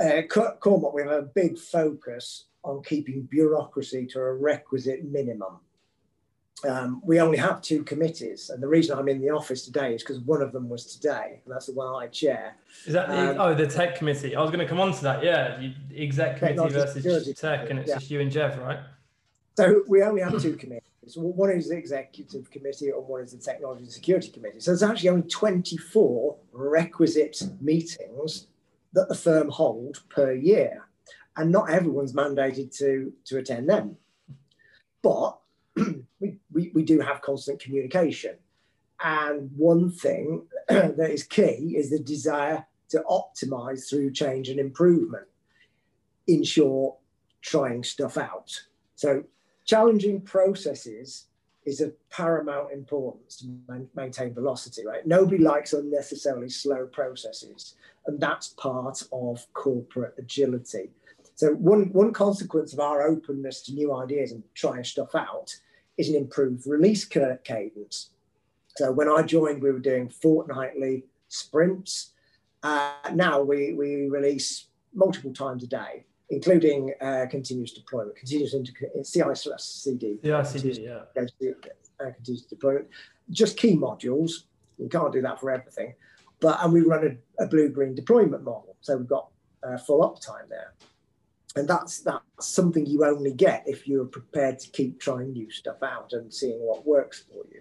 Uh, 0.00 0.22
Coremont, 0.28 0.94
we 0.94 1.02
have 1.02 1.10
a 1.10 1.22
big 1.22 1.58
focus 1.58 2.46
on 2.62 2.82
keeping 2.82 3.22
bureaucracy 3.22 4.06
to 4.06 4.20
a 4.20 4.34
requisite 4.34 5.04
minimum 5.04 5.60
um, 6.68 7.00
we 7.04 7.20
only 7.20 7.38
have 7.38 7.62
two 7.62 7.82
committees, 7.84 8.50
and 8.50 8.62
the 8.62 8.68
reason 8.68 8.98
I'm 8.98 9.08
in 9.08 9.20
the 9.20 9.30
office 9.30 9.64
today 9.64 9.94
is 9.94 10.02
because 10.02 10.20
one 10.20 10.42
of 10.42 10.52
them 10.52 10.68
was 10.68 10.84
today, 10.84 11.40
and 11.44 11.54
that's 11.54 11.66
the 11.66 11.72
one 11.72 12.02
I 12.02 12.06
chair. 12.08 12.56
Is 12.86 12.92
that 12.92 13.08
the, 13.08 13.30
um, 13.30 13.36
oh 13.40 13.54
the 13.54 13.66
tech 13.66 13.96
committee? 13.96 14.36
I 14.36 14.42
was 14.42 14.50
going 14.50 14.60
to 14.60 14.66
come 14.66 14.80
on 14.80 14.92
to 14.92 15.02
that. 15.02 15.24
Yeah, 15.24 15.58
the 15.58 16.02
exec 16.02 16.38
committee 16.38 16.68
versus 16.68 17.38
tech, 17.38 17.70
and 17.70 17.78
it's 17.78 17.88
yeah. 17.88 17.94
just 17.94 18.10
you 18.10 18.20
and 18.20 18.30
Jeff, 18.30 18.58
right? 18.58 18.78
So 19.56 19.82
we 19.88 20.02
only 20.02 20.20
have 20.22 20.40
two 20.40 20.56
committees. 20.56 20.82
One 21.16 21.50
is 21.50 21.68
the 21.68 21.76
executive 21.76 22.50
committee, 22.50 22.90
and 22.90 23.06
one 23.06 23.22
is 23.22 23.32
the 23.32 23.38
technology 23.38 23.84
and 23.84 23.92
security 23.92 24.28
committee. 24.28 24.60
So 24.60 24.70
there's 24.70 24.82
actually 24.82 25.08
only 25.08 25.28
24 25.28 26.36
requisite 26.52 27.42
meetings 27.60 28.46
that 28.92 29.08
the 29.08 29.14
firm 29.14 29.48
hold 29.48 30.02
per 30.08 30.32
year, 30.32 30.86
and 31.36 31.50
not 31.50 31.70
everyone's 31.70 32.12
mandated 32.12 32.76
to 32.78 33.12
to 33.26 33.38
attend 33.38 33.68
them. 33.68 33.96
But 35.02 35.38
we, 35.76 36.36
we, 36.52 36.70
we 36.74 36.82
do 36.82 37.00
have 37.00 37.22
constant 37.22 37.60
communication. 37.60 38.36
And 39.02 39.50
one 39.56 39.90
thing 39.90 40.46
that 40.68 41.10
is 41.10 41.22
key 41.22 41.74
is 41.76 41.90
the 41.90 41.98
desire 41.98 42.66
to 42.90 43.02
optimize 43.08 43.88
through 43.88 44.12
change 44.12 44.48
and 44.48 44.60
improvement. 44.60 45.26
In 46.26 46.44
short, 46.44 46.96
trying 47.40 47.82
stuff 47.82 48.18
out. 48.18 48.62
So, 48.94 49.24
challenging 49.64 50.20
processes 50.20 51.26
is 51.64 51.80
of 51.80 51.94
paramount 52.10 52.72
importance 52.72 53.36
to 53.36 53.46
man- 53.68 53.88
maintain 53.94 54.34
velocity, 54.34 54.86
right? 54.86 55.06
Nobody 55.06 55.38
likes 55.38 55.72
unnecessarily 55.72 56.48
slow 56.48 56.86
processes, 56.86 57.74
and 58.06 58.20
that's 58.20 58.48
part 58.48 59.02
of 59.12 59.46
corporate 59.54 60.14
agility. 60.18 60.90
So, 61.40 61.54
one, 61.54 61.90
one 61.94 62.12
consequence 62.12 62.74
of 62.74 62.80
our 62.80 63.00
openness 63.00 63.62
to 63.62 63.72
new 63.72 63.94
ideas 63.94 64.32
and 64.32 64.42
trying 64.54 64.84
stuff 64.84 65.14
out 65.14 65.56
is 65.96 66.10
an 66.10 66.14
improved 66.14 66.66
release 66.66 67.06
cadence. 67.06 68.10
So 68.76 68.92
when 68.92 69.08
I 69.08 69.22
joined, 69.22 69.62
we 69.62 69.70
were 69.70 69.78
doing 69.78 70.10
fortnightly 70.10 71.04
sprints. 71.28 72.10
Uh, 72.62 72.92
now 73.14 73.40
we, 73.40 73.72
we 73.72 74.10
release 74.10 74.66
multiple 74.92 75.32
times 75.32 75.64
a 75.64 75.66
day, 75.66 76.04
including 76.28 76.92
uh, 77.00 77.24
continuous 77.30 77.72
deployment, 77.72 78.16
continuous 78.16 78.52
into 78.52 78.72
CI 79.02 79.34
slash 79.34 79.62
CD. 79.62 80.18
Yeah, 80.22 80.42
CD, 80.42 80.82
yeah. 80.82 81.00
Uh, 81.98 82.10
continuous 82.16 82.44
deployment. 82.44 82.86
Just 83.30 83.56
key 83.56 83.78
modules. 83.78 84.44
You 84.76 84.90
can't 84.90 85.10
do 85.10 85.22
that 85.22 85.40
for 85.40 85.50
everything. 85.50 85.94
But 86.38 86.62
and 86.62 86.70
we 86.70 86.82
run 86.82 87.18
a, 87.38 87.44
a 87.44 87.46
blue-green 87.46 87.94
deployment 87.94 88.44
model. 88.44 88.76
So 88.82 88.98
we've 88.98 89.08
got 89.08 89.28
uh, 89.66 89.78
full 89.78 90.02
uptime 90.02 90.46
there 90.50 90.74
and 91.56 91.66
that's 91.66 92.00
that's 92.00 92.24
something 92.40 92.86
you 92.86 93.04
only 93.04 93.32
get 93.32 93.64
if 93.66 93.88
you're 93.88 94.04
prepared 94.04 94.58
to 94.60 94.70
keep 94.70 95.00
trying 95.00 95.32
new 95.32 95.50
stuff 95.50 95.82
out 95.82 96.12
and 96.12 96.32
seeing 96.32 96.60
what 96.60 96.86
works 96.86 97.24
for 97.28 97.44
you. 97.52 97.60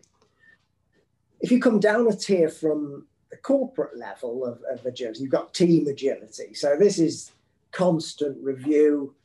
If 1.41 1.51
you 1.51 1.59
come 1.59 1.79
down 1.79 2.07
a 2.07 2.15
tier 2.15 2.49
from 2.49 3.07
the 3.31 3.37
corporate 3.37 3.97
level 3.97 4.45
of, 4.45 4.61
of 4.71 4.85
agility, 4.85 5.21
you've 5.21 5.31
got 5.31 5.53
team 5.53 5.87
agility. 5.87 6.53
So 6.53 6.75
this 6.77 6.99
is 6.99 7.31
constant 7.71 8.37
review, 8.43 9.15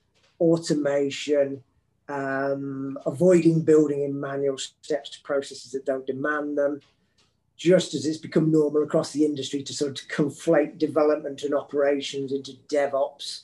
automation, 0.40 1.62
um, 2.08 2.98
avoiding 3.06 3.62
building 3.62 4.02
in 4.02 4.18
manual 4.18 4.58
steps 4.58 5.10
to 5.10 5.22
processes 5.22 5.72
that 5.72 5.86
don't 5.86 6.06
demand 6.06 6.56
them. 6.56 6.80
Just 7.56 7.94
as 7.94 8.04
it's 8.04 8.18
become 8.18 8.50
normal 8.50 8.82
across 8.82 9.12
the 9.12 9.24
industry 9.24 9.62
to 9.62 9.72
sort 9.72 10.00
of 10.00 10.08
conflate 10.08 10.78
development 10.78 11.42
and 11.42 11.54
operations 11.54 12.32
into 12.32 12.52
DevOps 12.68 13.42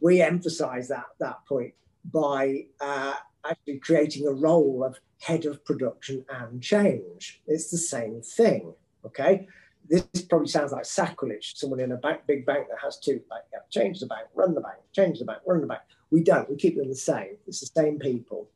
we 0.00 0.20
emphasize 0.20 0.88
that 0.88 1.06
that 1.20 1.44
point 1.46 1.74
by 2.12 2.66
uh, 2.80 3.14
actually 3.48 3.78
creating 3.78 4.26
a 4.26 4.32
role 4.32 4.84
of 4.84 4.98
head 5.20 5.44
of 5.46 5.64
production 5.64 6.24
and 6.28 6.62
change. 6.62 7.40
It's 7.46 7.70
the 7.70 7.78
same 7.78 8.20
thing. 8.22 8.74
Okay. 9.04 9.48
This 9.88 10.04
probably 10.28 10.48
sounds 10.48 10.72
like 10.72 10.84
sacrilege. 10.84 11.54
Someone 11.56 11.78
in 11.80 11.92
a 11.92 11.96
bank, 11.96 12.22
big 12.26 12.44
bank 12.44 12.66
that 12.68 12.78
has 12.82 12.98
two 12.98 13.20
bank, 13.30 13.44
yeah, 13.52 13.60
change 13.70 14.00
the 14.00 14.06
bank, 14.06 14.26
run 14.34 14.54
the 14.54 14.60
bank, 14.60 14.78
change 14.92 15.20
the 15.20 15.24
bank, 15.24 15.38
run 15.46 15.60
the 15.60 15.66
bank. 15.66 15.82
We 16.10 16.22
don't. 16.24 16.50
We 16.50 16.56
keep 16.56 16.76
them 16.76 16.88
the 16.88 16.94
same. 16.94 17.36
It's 17.46 17.60
the 17.60 17.66
same 17.66 17.98
people. 17.98 18.48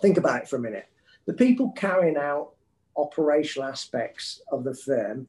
Think 0.00 0.18
about 0.18 0.42
it 0.42 0.48
for 0.48 0.56
a 0.56 0.60
minute. 0.60 0.86
The 1.26 1.32
people 1.32 1.72
carrying 1.72 2.16
out 2.16 2.52
operational 2.96 3.68
aspects 3.68 4.40
of 4.52 4.62
the 4.62 4.74
firm, 4.74 5.26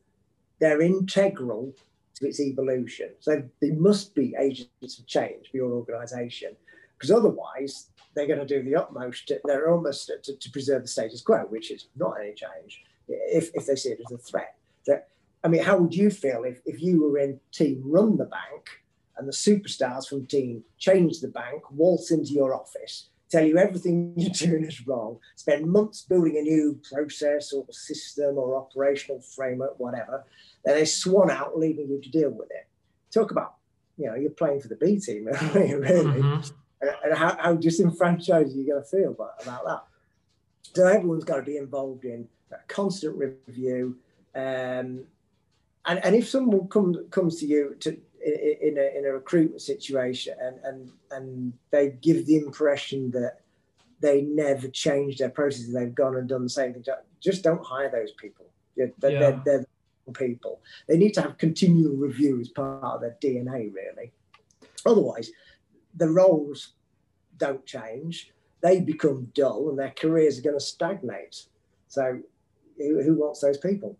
they're 0.59 0.81
integral 0.81 1.73
to 2.19 2.27
its 2.27 2.39
evolution. 2.39 3.09
So 3.19 3.43
they 3.61 3.71
must 3.71 4.15
be 4.15 4.35
agents 4.39 4.99
of 4.99 5.07
change 5.07 5.49
for 5.51 5.57
your 5.57 5.71
organization, 5.71 6.55
because 6.97 7.11
otherwise 7.11 7.89
they're 8.15 8.27
going 8.27 8.39
to 8.39 8.45
do 8.45 8.63
the 8.63 8.75
utmost. 8.75 9.27
To, 9.27 9.39
they're 9.45 9.69
almost 9.69 10.11
to, 10.23 10.35
to, 10.35 10.51
preserve 10.51 10.81
the 10.81 10.87
status 10.87 11.21
quo, 11.21 11.45
which 11.49 11.71
is 11.71 11.87
not 11.95 12.15
any 12.19 12.33
change, 12.33 12.83
if, 13.07 13.51
if 13.53 13.67
they 13.67 13.75
see 13.75 13.89
it 13.89 14.01
as 14.05 14.11
a 14.11 14.17
threat. 14.17 14.55
So, 14.83 14.99
I 15.43 15.47
mean, 15.47 15.63
how 15.63 15.77
would 15.77 15.93
you 15.93 16.09
feel 16.09 16.43
if, 16.43 16.59
if 16.65 16.81
you 16.81 17.01
were 17.01 17.19
in 17.19 17.39
team 17.51 17.81
run 17.85 18.17
the 18.17 18.25
bank 18.25 18.69
and 19.17 19.27
the 19.27 19.33
superstars 19.33 20.07
from 20.07 20.25
team 20.25 20.63
change 20.77 21.19
the 21.21 21.27
bank, 21.27 21.63
waltz 21.71 22.11
into 22.11 22.31
your 22.33 22.53
office, 22.55 23.09
tell 23.29 23.45
you 23.45 23.57
everything 23.57 24.13
you're 24.17 24.31
doing 24.31 24.65
is 24.65 24.85
wrong, 24.87 25.19
spend 25.35 25.67
months 25.67 26.01
building 26.01 26.37
a 26.37 26.41
new 26.41 26.79
process 26.91 27.53
or 27.53 27.65
system 27.71 28.37
or 28.37 28.55
operational 28.55 29.21
framework, 29.21 29.79
whatever, 29.79 30.25
then 30.67 30.75
they 30.75 30.85
swan 30.85 31.31
out, 31.31 31.57
leaving 31.57 31.87
you 31.89 32.01
to 32.01 32.09
deal 32.09 32.29
with 32.29 32.51
it. 32.51 32.67
Talk 33.13 33.31
about, 33.31 33.55
you 33.97 34.07
know, 34.07 34.15
you're 34.15 34.31
playing 34.31 34.59
for 34.59 34.67
the 34.67 34.75
B 34.75 34.99
team, 34.99 35.25
really. 35.53 35.87
Mm-hmm. 35.87 36.51
And, 36.81 36.91
and, 37.05 37.17
how, 37.17 37.37
how 37.39 37.55
disenfranchised 37.55 38.53
are 38.53 38.59
you 38.59 38.67
going 38.67 38.83
to 38.83 38.89
feel 38.89 39.11
about, 39.11 39.41
about 39.41 39.65
that? 39.65 39.83
So 40.75 40.85
everyone's 40.85 41.23
got 41.23 41.37
to 41.37 41.41
be 41.43 41.57
involved 41.57 42.03
in 42.03 42.27
a 42.51 42.57
constant 42.67 43.15
review. 43.15 43.97
Um, 44.35 45.05
and, 45.85 46.03
and 46.03 46.15
if 46.15 46.27
someone 46.27 46.67
come, 46.67 47.07
comes 47.11 47.39
to 47.39 47.45
you 47.45 47.75
to, 47.79 47.97
in 48.21 48.77
a, 48.77 48.97
in 48.97 49.05
a 49.05 49.13
recruitment 49.13 49.61
situation 49.61 50.35
and, 50.41 50.59
and, 50.65 50.91
and 51.11 51.53
they 51.71 51.91
give 52.01 52.25
the 52.25 52.35
impression 52.35 53.09
that 53.11 53.39
they 54.01 54.21
never 54.21 54.67
changed 54.67 55.19
their 55.19 55.29
processes, 55.29 55.73
they've 55.73 55.95
gone 55.95 56.17
and 56.17 56.27
done 56.27 56.43
the 56.43 56.49
same 56.49 56.73
thing, 56.73 56.83
just 57.21 57.41
don't 57.41 57.65
hire 57.65 57.89
those 57.89 58.11
people. 58.11 58.45
They're, 58.75 58.91
yeah. 59.01 59.19
they're, 59.19 59.41
they're 59.45 59.65
people. 60.13 60.61
They 60.87 60.97
need 60.97 61.13
to 61.15 61.21
have 61.21 61.37
continual 61.37 61.95
review 61.95 62.39
as 62.39 62.49
part 62.49 62.83
of 62.83 63.01
their 63.01 63.17
DNA, 63.21 63.73
really. 63.73 64.11
Otherwise, 64.85 65.31
the 65.95 66.09
roles 66.09 66.73
don't 67.37 67.65
change. 67.65 68.31
They 68.61 68.79
become 68.79 69.31
dull 69.35 69.69
and 69.69 69.77
their 69.77 69.91
careers 69.91 70.39
are 70.39 70.41
going 70.41 70.57
to 70.57 70.63
stagnate. 70.63 71.43
So, 71.87 72.19
who, 72.77 73.01
who 73.03 73.15
wants 73.15 73.41
those 73.41 73.57
people? 73.57 73.97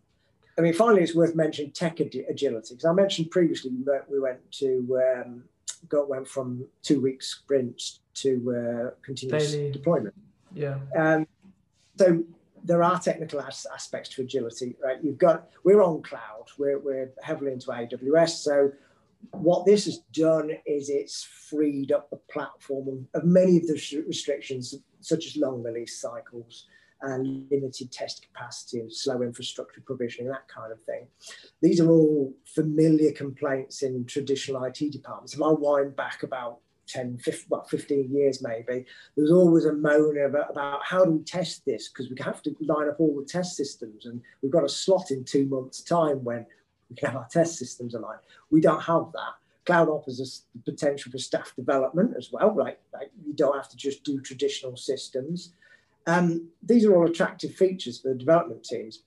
I 0.57 0.61
mean, 0.61 0.73
finally, 0.73 1.03
it's 1.03 1.13
worth 1.13 1.35
mentioning 1.35 1.71
tech 1.71 1.99
agility 1.99 2.73
because 2.73 2.85
I 2.85 2.93
mentioned 2.93 3.29
previously 3.29 3.71
we 4.09 4.19
went 4.19 4.51
to 4.53 4.99
um, 5.15 5.43
got 5.87 6.09
went 6.09 6.27
from 6.27 6.65
two 6.81 6.99
week 6.99 7.21
sprints 7.21 7.99
to 8.15 8.89
uh, 8.89 8.95
continuous 9.03 9.51
Daily. 9.51 9.71
deployment. 9.71 10.15
Yeah. 10.53 10.79
Um, 10.95 11.27
so 11.97 12.23
there 12.67 12.83
are 12.83 12.99
technical 12.99 13.39
as- 13.41 13.65
aspects 13.73 14.09
to 14.09 14.21
agility, 14.21 14.75
right? 14.83 14.97
You've 15.01 15.17
got 15.17 15.49
we're 15.63 15.81
on 15.81 16.03
cloud, 16.03 16.45
we're, 16.57 16.79
we're 16.79 17.11
heavily 17.23 17.53
into 17.53 17.67
AWS. 17.67 18.29
So 18.29 18.71
what 19.31 19.65
this 19.65 19.85
has 19.85 19.99
done 20.13 20.51
is 20.65 20.89
it's 20.89 21.23
freed 21.23 21.91
up 21.91 22.09
the 22.09 22.19
platform 22.31 23.07
of 23.13 23.23
many 23.23 23.57
of 23.57 23.67
the 23.67 24.03
restrictions, 24.05 24.75
such 24.99 25.25
as 25.25 25.37
long 25.37 25.63
release 25.63 25.99
cycles. 25.99 26.67
and 27.03 27.45
limited 27.51 27.91
test 27.91 28.25
capacity 28.27 28.79
and 28.79 28.91
slow 28.91 29.21
infrastructure 29.21 29.81
provisioning, 29.85 30.29
that 30.31 30.47
kind 30.47 30.71
of 30.71 30.81
thing. 30.81 31.05
These 31.61 31.79
are 31.79 31.89
all 31.89 32.33
familiar 32.43 33.11
complaints 33.11 33.83
in 33.83 34.05
traditional 34.05 34.63
IT 34.63 34.91
departments. 34.91 35.35
If 35.35 35.41
I 35.43 35.51
wind 35.51 35.95
back 35.95 36.23
about 36.23 36.57
10, 36.87 37.17
15, 37.17 37.45
well, 37.49 37.63
15 37.65 38.11
years 38.11 38.41
maybe, 38.41 38.85
there 39.15 39.23
was 39.23 39.31
always 39.31 39.65
a 39.65 39.73
moan 39.73 40.17
about, 40.17 40.51
about 40.51 40.83
how 40.83 41.03
do 41.03 41.11
we 41.11 41.23
test 41.23 41.65
this? 41.65 41.89
Because 41.89 42.09
we 42.09 42.17
have 42.21 42.41
to 42.43 42.55
line 42.61 42.89
up 42.89 42.99
all 42.99 43.15
the 43.19 43.25
test 43.25 43.55
systems 43.55 44.05
and 44.05 44.21
we've 44.41 44.51
got 44.51 44.63
a 44.63 44.69
slot 44.69 45.11
in 45.11 45.23
two 45.23 45.45
months' 45.45 45.81
time 45.81 46.23
when 46.23 46.45
we 46.89 46.95
can 46.95 47.09
have 47.09 47.17
our 47.17 47.27
test 47.29 47.57
systems 47.57 47.93
aligned. 47.93 48.19
We 48.49 48.61
don't 48.61 48.81
have 48.81 49.11
that. 49.13 49.33
Cloud 49.65 49.89
offers 49.89 50.45
a 50.55 50.59
potential 50.63 51.11
for 51.11 51.17
staff 51.17 51.53
development 51.55 52.15
as 52.17 52.29
well, 52.31 52.51
right? 52.51 52.79
Like 52.93 53.11
you 53.25 53.33
don't 53.33 53.55
have 53.55 53.69
to 53.69 53.77
just 53.77 54.03
do 54.03 54.21
traditional 54.21 54.77
systems. 54.77 55.53
Um, 56.05 56.47
these 56.63 56.85
are 56.85 56.95
all 56.95 57.05
attractive 57.05 57.53
features 57.53 57.99
for 57.99 58.09
the 58.09 58.15
development 58.15 58.63
teams. 58.63 59.03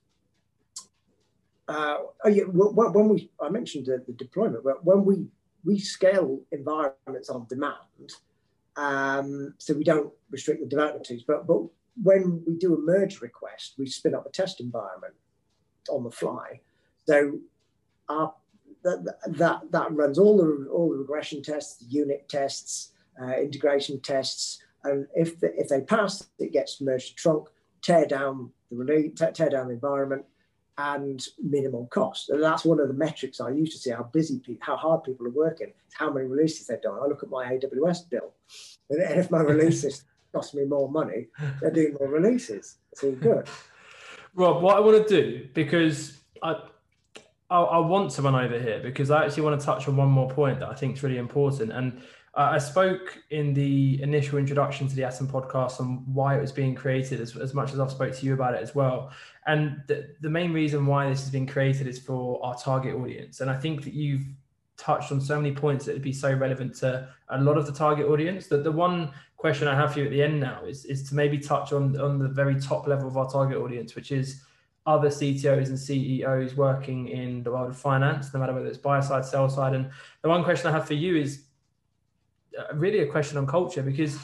Uh, 1.67 1.99
oh 2.25 2.29
when 2.29 3.09
we, 3.09 3.31
I 3.41 3.49
mentioned 3.49 3.87
the, 3.87 4.03
the 4.07 4.13
deployment, 4.13 4.65
but 4.65 4.85
when 4.85 5.05
we 5.05 5.29
we 5.65 5.79
scale 5.79 6.41
environments 6.53 7.29
on 7.29 7.47
demand, 7.49 8.13
um, 8.77 9.55
so 9.59 9.75
we 9.75 9.85
don't 9.85 10.13
restrict 10.31 10.61
the 10.61 10.69
development 10.69 11.07
teams. 11.07 11.23
But 11.23 11.47
but 11.47 11.63
when 12.03 12.43
we 12.47 12.57
do 12.57 12.75
a 12.75 12.79
merge 12.79 13.21
request, 13.21 13.75
we 13.79 13.87
spin 13.87 14.15
up 14.15 14.27
a 14.27 14.31
test 14.31 14.61
environment 14.61 15.15
on 15.89 16.05
the 16.05 16.11
fly. 16.11 16.61
So 17.07 17.39
our 18.09 18.35
that, 18.83 19.05
that 19.27 19.61
that 19.71 19.93
runs 19.93 20.19
all 20.19 20.37
the 20.39 20.69
all 20.71 20.91
the 20.91 20.97
regression 20.97 21.43
tests, 21.43 21.85
unit 21.89 22.29
tests, 22.29 22.93
uh, 23.21 23.37
integration 23.37 24.01
tests, 24.01 24.63
and 24.85 25.07
if 25.15 25.39
the, 25.41 25.55
if 25.59 25.69
they 25.69 25.83
pass, 25.83 26.27
it 26.39 26.53
gets 26.53 26.81
merged 26.81 27.09
to 27.09 27.15
trunk, 27.15 27.49
tear 27.83 28.07
down 28.07 28.51
the 28.71 29.33
tear 29.35 29.51
down 29.51 29.69
the 29.69 29.75
environment, 29.75 30.25
and 30.81 31.25
minimal 31.43 31.87
cost. 31.87 32.31
And 32.31 32.43
that's 32.43 32.65
one 32.65 32.81
of 32.81 32.89
the 32.89 32.95
metrics 32.95 33.41
I 33.41 33.51
use 33.51 33.73
to 33.73 33.79
see 33.79 33.91
how 33.91 34.05
busy 34.05 34.39
people, 34.39 34.65
how 34.65 34.77
hard 34.77 35.05
people 35.05 35.27
are 35.27 35.31
working, 35.31 35.73
it's 35.87 35.97
how 35.97 36.11
many 36.11 36.27
releases 36.27 36.67
they've 36.67 36.81
done. 36.81 36.99
I 37.03 37.07
look 37.07 37.23
at 37.23 37.31
my 37.31 37.45
AWS 37.53 38.09
bill, 38.09 38.33
and 38.89 39.01
if 39.01 39.31
my 39.31 39.41
releases 39.41 40.05
cost 40.33 40.55
me 40.55 40.65
more 40.65 40.89
money, 40.89 41.27
they're 41.61 41.71
doing 41.71 41.97
more 41.99 42.09
releases. 42.09 42.79
It's 42.93 43.05
all 43.05 43.13
good. 43.13 43.49
Rob, 44.35 44.63
what 44.63 44.77
I 44.77 44.81
want 44.81 45.07
to 45.07 45.23
do 45.23 45.49
because 45.55 46.19
I, 46.43 46.63
I, 47.51 47.61
I 47.61 47.79
want 47.79 48.13
to 48.13 48.23
run 48.23 48.37
over 48.37 48.59
here 48.61 48.81
because 48.81 49.11
I 49.11 49.25
actually 49.25 49.43
want 49.43 49.61
to 49.61 49.67
touch 49.67 49.89
on 49.89 49.97
one 49.97 50.09
more 50.09 50.31
point 50.31 50.61
that 50.61 50.69
I 50.69 50.75
think 50.75 50.97
is 50.97 51.03
really 51.03 51.19
important 51.19 51.73
and 51.73 52.01
uh, 52.35 52.51
I 52.53 52.59
spoke 52.59 53.19
in 53.31 53.53
the 53.55 54.01
initial 54.03 54.39
introduction 54.39 54.87
to 54.87 54.95
the 54.95 55.03
Atom 55.03 55.27
podcast 55.27 55.81
on 55.81 56.05
why 56.13 56.37
it 56.37 56.41
was 56.41 56.53
being 56.53 56.77
created, 56.77 57.21
as, 57.21 57.37
as 57.37 57.55
much 57.55 57.73
as 57.73 57.81
I've 57.81 57.91
spoke 57.91 58.15
to 58.15 58.27
you 58.27 58.35
about 58.35 58.55
it 58.55 58.63
as 58.63 58.73
well. 58.73 59.11
And 59.47 59.83
the, 59.89 60.15
the 60.21 60.31
main 60.31 60.53
reason 60.53 60.87
why 60.87 61.09
this 61.09 61.21
has 61.23 61.31
been 61.31 61.47
created 61.47 61.89
is 61.89 61.99
for 61.99 62.45
our 62.45 62.57
target 62.57 62.95
audience. 62.95 63.41
And 63.41 63.51
I 63.51 63.57
think 63.57 63.83
that 63.83 63.95
you've 63.95 64.27
touched 64.77 65.11
on 65.11 65.21
so 65.21 65.37
many 65.37 65.53
points 65.53 65.85
that 65.87 65.93
would 65.93 66.03
be 66.03 66.13
so 66.13 66.33
relevant 66.33 66.77
to 66.77 67.09
a 67.31 67.41
lot 67.41 67.59
of 67.59 67.67
the 67.67 67.73
target 67.73 68.07
audience. 68.07 68.47
That 68.47 68.63
the 68.63 68.73
one 68.73 69.11
question 69.37 69.67
I 69.67 69.75
have 69.75 69.95
for 69.95 69.99
you 69.99 70.05
at 70.05 70.13
the 70.13 70.23
end 70.23 70.39
now 70.39 70.65
is, 70.65 70.85
is 70.85 71.09
to 71.09 71.17
maybe 71.17 71.37
touch 71.37 71.73
on, 71.73 72.01
on 72.01 72.21
the 72.21 72.29
very 72.29 72.61
top 72.61 72.87
level 72.87 73.09
of 73.09 73.17
our 73.17 73.29
target 73.29 73.59
audience, 73.59 73.97
which 73.97 74.13
is 74.13 74.45
other 74.87 75.09
CTOs 75.09 75.67
and 75.67 75.79
CEOs 75.79 76.55
working 76.57 77.09
in 77.09 77.43
the 77.43 77.51
world 77.51 77.71
of 77.71 77.77
finance, 77.77 78.33
no 78.33 78.39
matter 78.41 78.55
whether 78.55 78.67
it's 78.67 78.79
buy 78.79 79.01
side, 79.01 79.25
sell 79.25 79.49
side. 79.49 79.75
And 79.75 79.91
the 80.23 80.29
one 80.29 80.45
question 80.45 80.69
I 80.69 80.73
have 80.73 80.87
for 80.87 80.95
you 80.95 81.17
is 81.17 81.45
Uh, 82.59 82.75
really 82.75 83.01
a 83.01 83.07
question 83.07 83.39
on 83.39 83.47
culture 83.47 83.83
because 83.83 84.19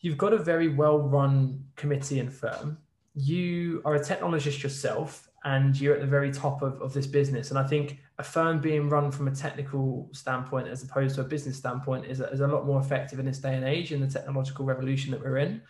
you've 0.00 0.18
got 0.18 0.32
a 0.32 0.38
very 0.38 0.68
well 0.68 0.98
run 0.98 1.64
committee 1.76 2.20
and 2.20 2.32
firm. 2.32 2.78
You 3.14 3.82
are 3.84 3.96
a 3.96 4.00
technologist 4.00 4.62
yourself 4.62 5.28
and 5.44 5.78
you're 5.78 5.94
at 5.94 6.00
the 6.00 6.06
very 6.06 6.30
top 6.30 6.62
of, 6.62 6.80
of 6.82 6.92
this 6.92 7.06
business. 7.06 7.50
And 7.50 7.58
I 7.58 7.66
think 7.66 7.98
a 8.18 8.22
firm 8.22 8.60
being 8.60 8.88
run 8.88 9.10
from 9.10 9.26
a 9.26 9.34
technical 9.34 10.08
standpoint 10.12 10.68
as 10.68 10.82
opposed 10.82 11.14
to 11.14 11.22
a 11.22 11.24
business 11.24 11.56
standpoint 11.56 12.06
is 12.06 12.20
a, 12.20 12.28
is 12.30 12.40
a 12.40 12.46
lot 12.46 12.66
more 12.66 12.80
effective 12.80 13.18
in 13.18 13.26
this 13.26 13.38
day 13.38 13.54
and 13.54 13.64
age 13.64 13.92
in 13.92 14.00
the 14.00 14.06
technological 14.06 14.64
revolution 14.64 15.10
that 15.12 15.20
we're 15.20 15.38
in. 15.38 15.62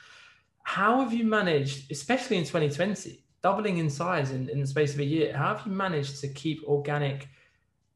How 0.64 1.00
have 1.00 1.12
you 1.12 1.24
managed, 1.24 1.90
especially 1.90 2.36
in 2.36 2.44
2020, 2.44 3.24
doubling 3.42 3.78
in 3.78 3.88
size 3.88 4.32
in, 4.32 4.48
in 4.48 4.60
the 4.60 4.66
space 4.66 4.92
of 4.92 5.00
a 5.00 5.04
year? 5.04 5.36
How 5.36 5.54
have 5.54 5.66
you 5.66 5.72
managed 5.72 6.20
to 6.20 6.28
keep 6.28 6.62
organic 6.64 7.28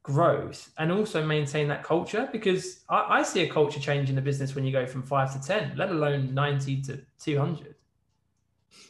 growth 0.04 0.70
and 0.76 0.92
also 0.92 1.24
maintain 1.24 1.66
that 1.66 1.82
culture 1.82 2.28
because 2.30 2.84
I, 2.90 3.06
I, 3.08 3.22
see 3.22 3.40
a 3.40 3.48
culture 3.48 3.80
change 3.80 4.10
in 4.10 4.14
the 4.14 4.20
business 4.20 4.54
when 4.54 4.64
you 4.64 4.70
go 4.70 4.86
from 4.86 5.02
five 5.02 5.32
to 5.32 5.40
10, 5.40 5.76
let 5.78 5.88
alone 5.88 6.34
90 6.34 6.82
to 6.82 7.00
200. 7.18 7.74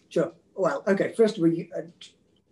Sure. 0.09 0.33
Well, 0.57 0.83
okay. 0.88 1.12
First 1.16 1.38
of 1.38 1.44
all, 1.44 1.53
you, 1.53 1.68
uh, 1.77 1.83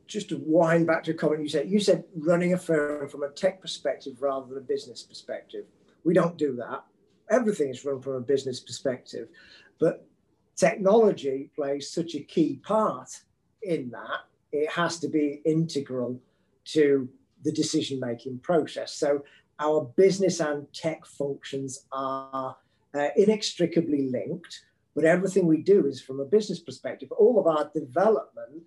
just 0.06 0.28
to 0.28 0.40
wind 0.46 0.86
back 0.86 1.02
to 1.04 1.10
a 1.10 1.14
comment 1.14 1.42
you 1.42 1.48
said, 1.48 1.68
you 1.68 1.80
said 1.80 2.04
running 2.16 2.52
a 2.52 2.58
firm 2.58 3.08
from 3.08 3.24
a 3.24 3.30
tech 3.30 3.60
perspective 3.60 4.22
rather 4.22 4.46
than 4.46 4.58
a 4.58 4.60
business 4.60 5.02
perspective. 5.02 5.64
We 6.04 6.14
don't 6.14 6.38
do 6.38 6.54
that. 6.56 6.84
Everything 7.30 7.68
is 7.68 7.84
run 7.84 8.00
from 8.00 8.14
a 8.14 8.20
business 8.20 8.60
perspective, 8.60 9.28
but 9.80 10.06
technology 10.54 11.50
plays 11.56 11.90
such 11.90 12.14
a 12.14 12.20
key 12.20 12.60
part 12.62 13.10
in 13.62 13.90
that. 13.90 14.20
It 14.52 14.70
has 14.70 15.00
to 15.00 15.08
be 15.08 15.42
integral 15.44 16.20
to 16.66 17.08
the 17.42 17.52
decision 17.52 18.00
making 18.00 18.38
process. 18.38 18.94
So 18.94 19.24
our 19.58 19.84
business 19.96 20.40
and 20.40 20.66
tech 20.72 21.06
functions 21.06 21.86
are 21.92 22.56
uh, 22.94 23.08
inextricably 23.16 24.08
linked, 24.10 24.62
but 24.94 25.04
everything 25.04 25.46
we 25.46 25.62
do 25.62 25.86
is 25.86 26.00
from 26.00 26.20
a 26.20 26.24
business 26.24 26.60
perspective. 26.60 27.10
All 27.12 27.38
of 27.38 27.46
our 27.46 27.70
development 27.74 28.62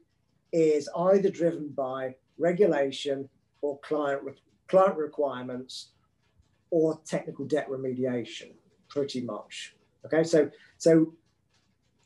is 0.51 0.89
either 0.97 1.29
driven 1.29 1.69
by 1.69 2.15
regulation 2.37 3.29
or 3.61 3.79
client 3.79 4.23
re- 4.23 4.33
client 4.67 4.97
requirements 4.97 5.91
or 6.71 6.99
technical 7.05 7.45
debt 7.45 7.69
remediation, 7.69 8.51
pretty 8.89 9.21
much. 9.21 9.75
Okay, 10.05 10.23
so 10.23 10.49
so 10.77 11.13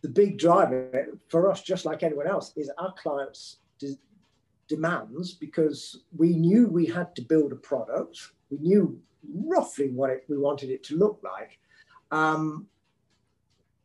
the 0.01 0.09
big 0.09 0.37
driver 0.37 1.17
for 1.27 1.49
us, 1.51 1.61
just 1.61 1.85
like 1.85 2.03
anyone 2.03 2.27
else, 2.27 2.53
is 2.55 2.71
our 2.77 2.93
clients' 2.93 3.57
demands 4.69 5.33
because 5.33 6.03
we 6.15 6.33
knew 6.35 6.67
we 6.67 6.85
had 6.85 7.13
to 7.15 7.21
build 7.21 7.51
a 7.51 7.57
product. 7.57 8.19
We 8.49 8.59
knew 8.59 9.01
roughly 9.33 9.89
what 9.89 10.11
it, 10.11 10.23
we 10.29 10.37
wanted 10.37 10.69
it 10.69 10.83
to 10.85 10.95
look 10.95 11.19
like. 11.23 11.59
Um, 12.11 12.67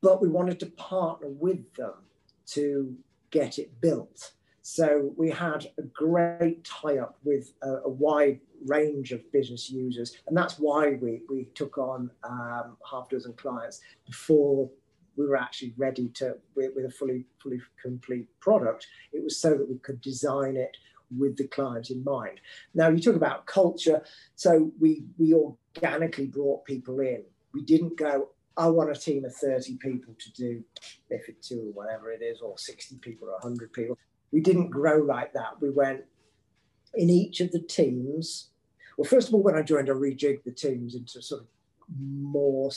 but 0.00 0.22
we 0.22 0.28
wanted 0.28 0.60
to 0.60 0.66
partner 0.66 1.28
with 1.28 1.74
them 1.74 1.94
to 2.46 2.94
get 3.30 3.58
it 3.58 3.80
built. 3.80 4.32
So 4.62 5.12
we 5.16 5.30
had 5.30 5.66
a 5.78 5.82
great 5.82 6.64
tie 6.64 6.98
up 6.98 7.18
with 7.24 7.52
a, 7.62 7.82
a, 7.84 7.88
wide 7.88 8.40
range 8.64 9.12
of 9.12 9.30
business 9.30 9.68
users. 9.68 10.16
And 10.26 10.34
that's 10.34 10.58
why 10.58 10.94
we, 10.94 11.20
we 11.28 11.48
took 11.54 11.76
on 11.76 12.10
um, 12.22 12.76
half 12.90 13.10
dozen 13.10 13.34
clients 13.34 13.80
before 14.06 14.70
we 15.16 15.26
were 15.26 15.36
actually 15.36 15.74
ready 15.76 16.08
to 16.08 16.36
with, 16.54 16.72
with, 16.74 16.84
a 16.84 16.90
fully 16.90 17.24
fully 17.42 17.60
complete 17.80 18.28
product. 18.40 18.86
It 19.12 19.22
was 19.22 19.38
so 19.38 19.50
that 19.50 19.68
we 19.68 19.78
could 19.78 20.00
design 20.00 20.56
it 20.56 20.76
with 21.16 21.36
the 21.36 21.46
client 21.48 21.90
in 21.90 22.02
mind. 22.04 22.40
Now 22.74 22.88
you 22.88 23.00
talk 23.00 23.16
about 23.16 23.46
culture, 23.46 24.02
so 24.34 24.72
we 24.80 25.04
we 25.18 25.34
organically 25.34 26.26
brought 26.26 26.64
people 26.64 27.00
in. 27.00 27.22
We 27.52 27.62
didn't 27.62 27.96
go. 27.96 28.30
I 28.56 28.68
want 28.68 28.90
a 28.90 28.94
team 28.94 29.24
of 29.24 29.34
30 29.34 29.78
people 29.78 30.14
to 30.16 30.32
do 30.32 30.62
if 31.10 31.28
it 31.28 31.42
two 31.42 31.72
or 31.74 31.84
whatever 31.84 32.12
it 32.12 32.22
is, 32.22 32.40
or 32.40 32.56
60 32.56 32.98
people 32.98 33.28
or 33.28 33.32
100 33.32 33.72
people. 33.72 33.98
We 34.32 34.40
didn't 34.40 34.70
grow 34.70 34.98
like 34.98 35.32
that. 35.34 35.60
We 35.60 35.70
went 35.70 36.04
in 36.94 37.10
each 37.10 37.40
of 37.40 37.50
the 37.52 37.60
teams. 37.60 38.50
Well, 38.96 39.08
first 39.08 39.28
of 39.28 39.34
all, 39.34 39.42
when 39.42 39.56
I 39.56 39.62
joined, 39.62 39.90
I 39.90 39.92
rejigged 39.92 40.44
the 40.44 40.52
teams 40.52 40.94
into 40.94 41.20
sort 41.20 41.42
of 41.42 41.46
more 42.00 42.70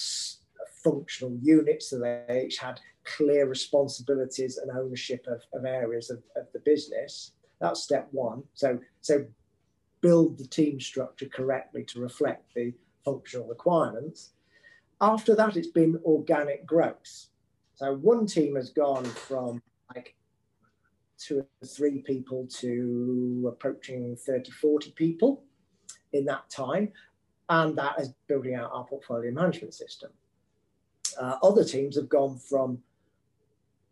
functional 0.88 1.38
units 1.41 1.89
so 1.89 2.00
they 2.00 2.45
each 2.45 2.58
had 2.58 2.80
clear 3.04 3.47
responsibilities 3.47 4.58
and 4.58 4.71
ownership 4.71 5.26
of, 5.28 5.41
of 5.54 5.65
areas 5.65 6.10
of, 6.10 6.21
of 6.36 6.45
the 6.54 6.60
business. 6.60 7.32
That's 7.60 7.82
step 7.82 8.08
one. 8.12 8.43
So, 8.54 8.80
so 9.02 9.26
build 10.01 10.38
the 10.38 10.47
team 10.47 10.80
structure 10.80 11.28
correctly 11.28 11.84
to 11.86 12.01
reflect 12.01 12.53
the 12.53 12.74
functional 13.03 13.47
requirements. 13.47 14.32
After 14.99 15.36
that, 15.36 15.55
it's 15.55 15.68
been 15.68 15.99
organic 16.05 16.66
growth. 16.66 17.28
So 17.76 17.95
one 17.95 18.26
team 18.26 18.55
has 18.55 18.70
gone 18.70 19.05
from 19.05 19.61
like 19.95 20.16
two 21.18 21.39
or 21.39 21.68
three 21.68 21.99
people 21.99 22.47
to 22.59 23.49
approaching 23.51 24.16
30, 24.16 24.51
40 24.51 24.91
people 24.91 25.43
in 26.14 26.26
that 26.26 26.49
time. 26.49 26.91
And 27.49 27.78
that 27.78 27.99
is 27.99 28.14
building 28.28 28.55
out 28.55 28.72
our 28.74 28.86
portfolio 28.86 29.32
management 29.32 29.74
system. 29.74 30.09
Uh, 31.20 31.38
other 31.43 31.63
teams 31.63 31.95
have 31.95 32.09
gone 32.09 32.38
from 32.38 32.80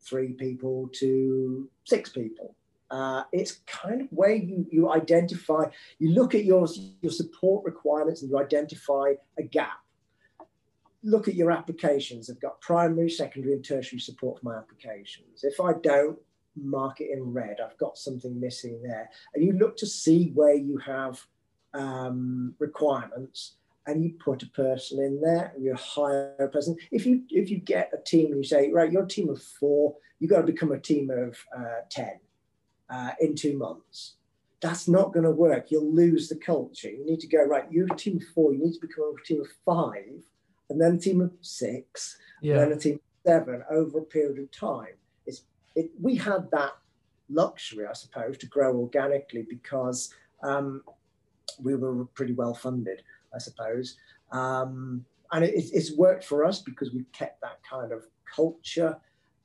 three 0.02 0.34
people 0.34 0.90
to 0.94 1.70
six 1.84 2.10
people. 2.10 2.56
Uh, 2.92 3.24
it's 3.32 3.62
kind 3.66 4.02
of 4.02 4.08
where 4.12 4.36
you, 4.36 4.66
you 4.72 4.92
identify, 4.92 5.66
you 5.98 6.12
look 6.12 6.36
at 6.36 6.46
your, 6.46 6.68
your 7.02 7.12
support 7.12 7.66
requirements 7.66 8.22
and 8.22 8.30
you 8.30 8.38
identify 8.38 9.14
a 9.40 9.44
gap. 9.44 9.80
Look 11.04 11.28
at 11.28 11.36
your 11.36 11.52
applications. 11.52 12.30
I've 12.30 12.40
got 12.40 12.62
primary, 12.62 13.10
secondary, 13.10 13.54
and 13.54 13.66
tertiary 13.66 14.00
support 14.00 14.40
for 14.40 14.46
my 14.46 14.58
applications. 14.58 15.44
If 15.44 15.60
I 15.60 15.74
don't, 15.74 16.18
mark 16.56 17.02
it 17.02 17.10
in 17.12 17.34
red. 17.34 17.58
I've 17.60 17.78
got 17.78 17.98
something 17.98 18.40
missing 18.40 18.82
there. 18.82 19.10
And 19.34 19.44
you 19.44 19.54
look 19.54 19.78
to 19.78 19.86
see 19.86 20.32
where 20.34 20.56
you 20.56 20.78
have 20.78 21.22
um, 21.74 22.56
requirements 22.60 23.56
and 23.88 24.04
you 24.04 24.14
put 24.14 24.44
a 24.44 24.48
person 24.48 25.00
in 25.00 25.22
there 25.22 25.52
and 25.56 25.64
you 25.64 25.76
hire 25.76 26.36
a 26.40 26.48
person. 26.48 26.76
If 26.92 27.06
you 27.06 27.24
if 27.30 27.50
you 27.50 27.60
get 27.60 27.92
a 27.94 28.02
team 28.02 28.28
and 28.28 28.38
you 28.38 28.44
say, 28.44 28.72
right, 28.72 28.92
you're 28.92 29.04
a 29.04 29.08
team 29.08 29.30
of 29.30 29.42
four, 29.42 29.96
you've 30.20 30.32
got 30.32 30.42
to 30.42 30.52
become 30.52 30.72
a 30.72 30.80
team 30.80 31.10
of 31.10 31.38
uh, 31.56 31.82
10 31.90 32.20
uh, 32.90 33.12
in 33.20 33.36
two 33.36 33.58
months. 33.58 34.16
That's 34.62 34.88
not 34.88 35.14
going 35.14 35.26
to 35.26 35.32
work. 35.32 35.70
You'll 35.70 35.94
lose 35.94 36.30
the 36.30 36.36
culture. 36.36 36.90
You 36.90 37.06
need 37.06 37.20
to 37.20 37.28
go, 37.28 37.44
right, 37.44 37.66
you're 37.70 37.92
a 37.92 37.96
team 37.96 38.18
of 38.18 38.24
four, 38.34 38.54
you 38.54 38.60
need 38.60 38.74
to 38.74 38.88
become 38.88 39.14
a 39.22 39.26
team 39.26 39.42
of 39.42 39.48
five, 39.66 40.24
and 40.70 40.82
then 40.82 40.96
a 40.96 40.98
team 40.98 41.22
of 41.22 41.32
six, 41.42 42.18
yeah. 42.42 42.58
then 42.58 42.72
a 42.72 42.78
team 42.78 42.96
of 42.96 43.32
seven 43.32 43.64
over 43.70 44.00
a 44.00 44.04
period 44.04 44.40
of 44.40 44.52
time. 44.52 44.96
It's, 45.26 45.44
it, 45.76 45.92
we 46.02 46.16
had 46.16 46.50
that 46.52 46.72
luxury, 47.30 47.86
I 47.86 47.94
suppose, 47.94 48.38
to 48.40 48.48
grow 48.48 48.76
organically 48.76 49.46
because 49.48 50.14
um, 50.42 50.82
we 51.62 51.76
were 51.76 52.06
pretty 52.06 52.34
well 52.34 52.54
funded, 52.54 53.04
I 53.36 53.40
suppose. 53.40 53.98
Um, 54.32 55.06
and 55.32 55.44
it, 55.44 55.54
it's 55.56 55.96
worked 55.96 56.24
for 56.24 56.46
us 56.46 56.62
because 56.62 56.94
we've 56.94 57.12
kept 57.12 57.42
that 57.42 57.60
kind 57.70 57.92
of 57.92 58.04
culture. 58.34 58.98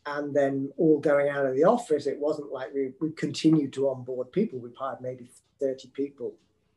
And 0.06 0.34
then 0.34 0.70
all 0.78 0.98
going 0.98 1.28
out 1.28 1.46
of 1.46 1.54
the 1.54 1.64
office, 1.64 2.06
it 2.06 2.18
wasn't 2.18 2.52
like 2.52 2.72
we, 2.72 2.92
we 3.00 3.10
continued 3.12 3.72
to 3.74 3.88
onboard 3.88 4.32
people. 4.32 4.58
We've 4.58 4.74
hired 4.78 5.00
maybe 5.00 5.30
30 5.60 5.88
people 5.88 6.34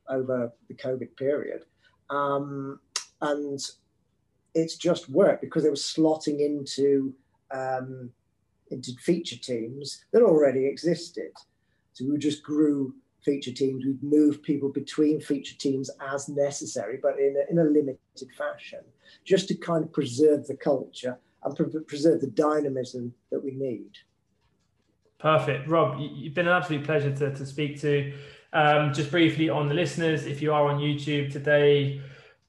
over 0.09 0.51
the 0.67 0.73
COVID 0.73 1.15
period. 1.15 1.65
Um, 2.09 2.79
and 3.21 3.59
it's 4.53 4.75
just 4.75 5.09
worked 5.09 5.41
because 5.41 5.65
it 5.65 5.71
was 5.71 5.81
slotting 5.81 6.39
into 6.39 7.13
um, 7.51 8.11
into 8.71 8.91
feature 8.99 9.37
teams 9.37 10.03
that 10.11 10.23
already 10.23 10.65
existed. 10.65 11.31
So 11.93 12.05
we 12.09 12.17
just 12.17 12.43
grew 12.43 12.95
feature 13.23 13.51
teams. 13.51 13.85
We'd 13.85 14.03
move 14.03 14.41
people 14.43 14.69
between 14.69 15.19
feature 15.19 15.55
teams 15.57 15.89
as 16.11 16.29
necessary, 16.29 16.99
but 17.01 17.19
in 17.19 17.35
a, 17.37 17.51
in 17.51 17.59
a 17.59 17.63
limited 17.63 18.29
fashion, 18.37 18.79
just 19.23 19.47
to 19.49 19.55
kind 19.55 19.83
of 19.83 19.91
preserve 19.91 20.47
the 20.47 20.55
culture 20.55 21.17
and 21.43 21.55
pre- 21.55 21.83
preserve 21.83 22.21
the 22.21 22.27
dynamism 22.27 23.13
that 23.31 23.43
we 23.43 23.51
need. 23.51 23.91
Perfect. 25.19 25.69
Rob, 25.69 25.99
you've 25.99 26.33
been 26.33 26.47
an 26.47 26.53
absolute 26.53 26.83
pleasure 26.83 27.15
to, 27.15 27.33
to 27.33 27.45
speak 27.45 27.79
to. 27.81 28.13
Um, 28.51 28.93
just 28.93 29.09
briefly 29.09 29.49
on 29.49 29.67
the 29.67 29.73
listeners, 29.73 30.25
if 30.25 30.41
you 30.41 30.53
are 30.53 30.67
on 30.67 30.79
YouTube 30.79 31.31
today, 31.31 32.01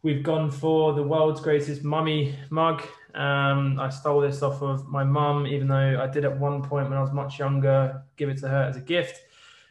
we've 0.02 0.22
gone 0.22 0.50
for 0.50 0.92
the 0.92 1.02
world's 1.02 1.40
greatest 1.40 1.84
mummy 1.84 2.34
mug. 2.50 2.82
Um, 3.14 3.78
I 3.78 3.90
stole 3.90 4.20
this 4.20 4.42
off 4.42 4.60
of 4.60 4.88
my 4.88 5.04
mum, 5.04 5.46
even 5.46 5.68
though 5.68 6.00
I 6.02 6.08
did 6.08 6.24
at 6.24 6.38
one 6.38 6.62
point 6.62 6.88
when 6.88 6.98
I 6.98 7.00
was 7.00 7.12
much 7.12 7.38
younger 7.38 8.02
give 8.16 8.28
it 8.28 8.38
to 8.38 8.48
her 8.48 8.64
as 8.64 8.76
a 8.76 8.80
gift. 8.80 9.20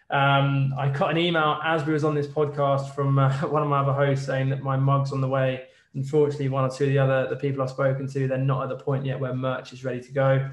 Um, 0.10 0.74
I 0.78 0.90
got 0.90 1.12
an 1.12 1.18
email 1.18 1.60
as 1.64 1.86
we 1.86 1.94
was 1.94 2.04
on 2.04 2.14
this 2.14 2.28
podcast 2.28 2.94
from 2.94 3.18
uh, 3.18 3.32
one 3.48 3.64
of 3.64 3.70
my 3.70 3.80
other 3.80 3.94
hosts 3.94 4.26
saying 4.26 4.50
that 4.50 4.62
my 4.62 4.78
mug's 4.78 5.12
on 5.12 5.22
the 5.22 5.28
way. 5.28 5.64
Unfortunately, 5.96 6.50
one 6.50 6.64
or 6.64 6.70
two 6.70 6.86
of 6.86 6.90
the 6.90 6.98
other 6.98 7.28
the 7.28 7.36
people 7.36 7.62
I've 7.62 7.70
spoken 7.70 8.08
to, 8.08 8.28
they're 8.28 8.38
not 8.38 8.64
at 8.64 8.70
the 8.70 8.84
point 8.84 9.06
yet 9.06 9.20
where 9.20 9.34
merch 9.34 9.74
is 9.74 9.84
ready 9.84 10.02
to 10.02 10.12
go. 10.12 10.50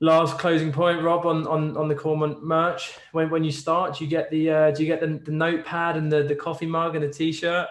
Last 0.00 0.38
closing 0.38 0.72
point, 0.72 1.02
Rob, 1.02 1.24
on 1.24 1.46
on, 1.46 1.76
on 1.76 1.88
the 1.88 1.94
Coremont 1.94 2.42
merch. 2.42 2.98
When 3.12 3.30
when 3.30 3.44
you 3.44 3.52
start, 3.52 3.96
do 3.96 4.04
you 4.04 4.10
get 4.10 4.30
the 4.30 4.50
uh, 4.50 4.70
do 4.72 4.82
you 4.82 4.88
get 4.88 5.00
the, 5.00 5.20
the 5.24 5.30
notepad 5.30 5.96
and 5.96 6.10
the, 6.10 6.24
the 6.24 6.34
coffee 6.34 6.66
mug 6.66 6.96
and 6.96 7.04
the 7.04 7.12
t-shirt? 7.12 7.68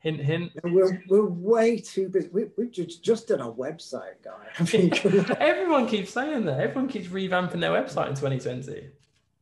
Hint, 0.00 0.20
hint. 0.20 0.52
We're, 0.62 1.02
we're 1.08 1.26
way 1.26 1.78
too 1.78 2.08
busy. 2.08 2.28
We, 2.32 2.44
we've 2.56 2.70
just, 2.70 3.02
just 3.02 3.28
done 3.28 3.40
a 3.40 3.50
website, 3.50 4.22
guy. 4.22 5.34
Everyone 5.40 5.88
keeps 5.88 6.12
saying 6.12 6.44
that. 6.44 6.60
Everyone 6.60 6.88
keeps 6.88 7.08
revamping 7.08 7.60
their 7.60 7.72
website 7.72 8.08
in 8.08 8.14
2020. 8.14 8.90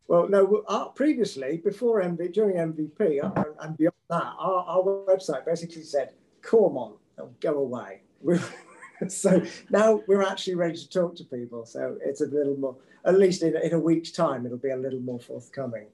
Well, 0.09 0.29
no, 0.29 0.63
uh, 0.69 0.89
previously, 0.89 1.61
before 1.65 2.01
MV, 2.01 2.33
during 2.33 2.57
MVP 2.57 3.25
uh, 3.25 3.45
and 3.61 3.77
beyond 3.77 3.95
that, 4.09 4.35
our, 4.39 4.65
our 4.67 4.83
website 4.83 5.45
basically 5.45 5.83
said, 5.83 6.13
come 6.43 6.77
on, 6.77 6.95
go 7.41 7.59
away. 7.59 8.03
so 9.09 9.43
now 9.71 10.03
we're 10.07 10.23
actually 10.23 10.55
ready 10.55 10.77
to 10.77 10.89
talk 10.89 11.17
to 11.17 11.25
people. 11.25 11.67
So 11.67 11.97
it's 12.05 12.21
a 12.21 12.27
little 12.27 12.57
more, 12.57 12.77
at 13.05 13.19
least 13.19 13.43
in, 13.43 13.57
in 13.57 13.73
a 13.73 13.81
week's 13.81 14.13
time, 14.13 14.47
it'll 14.47 14.59
be 14.59 14.71
a 14.71 14.77
little 14.77 15.01
more 15.01 15.19
forthcoming. 15.19 15.87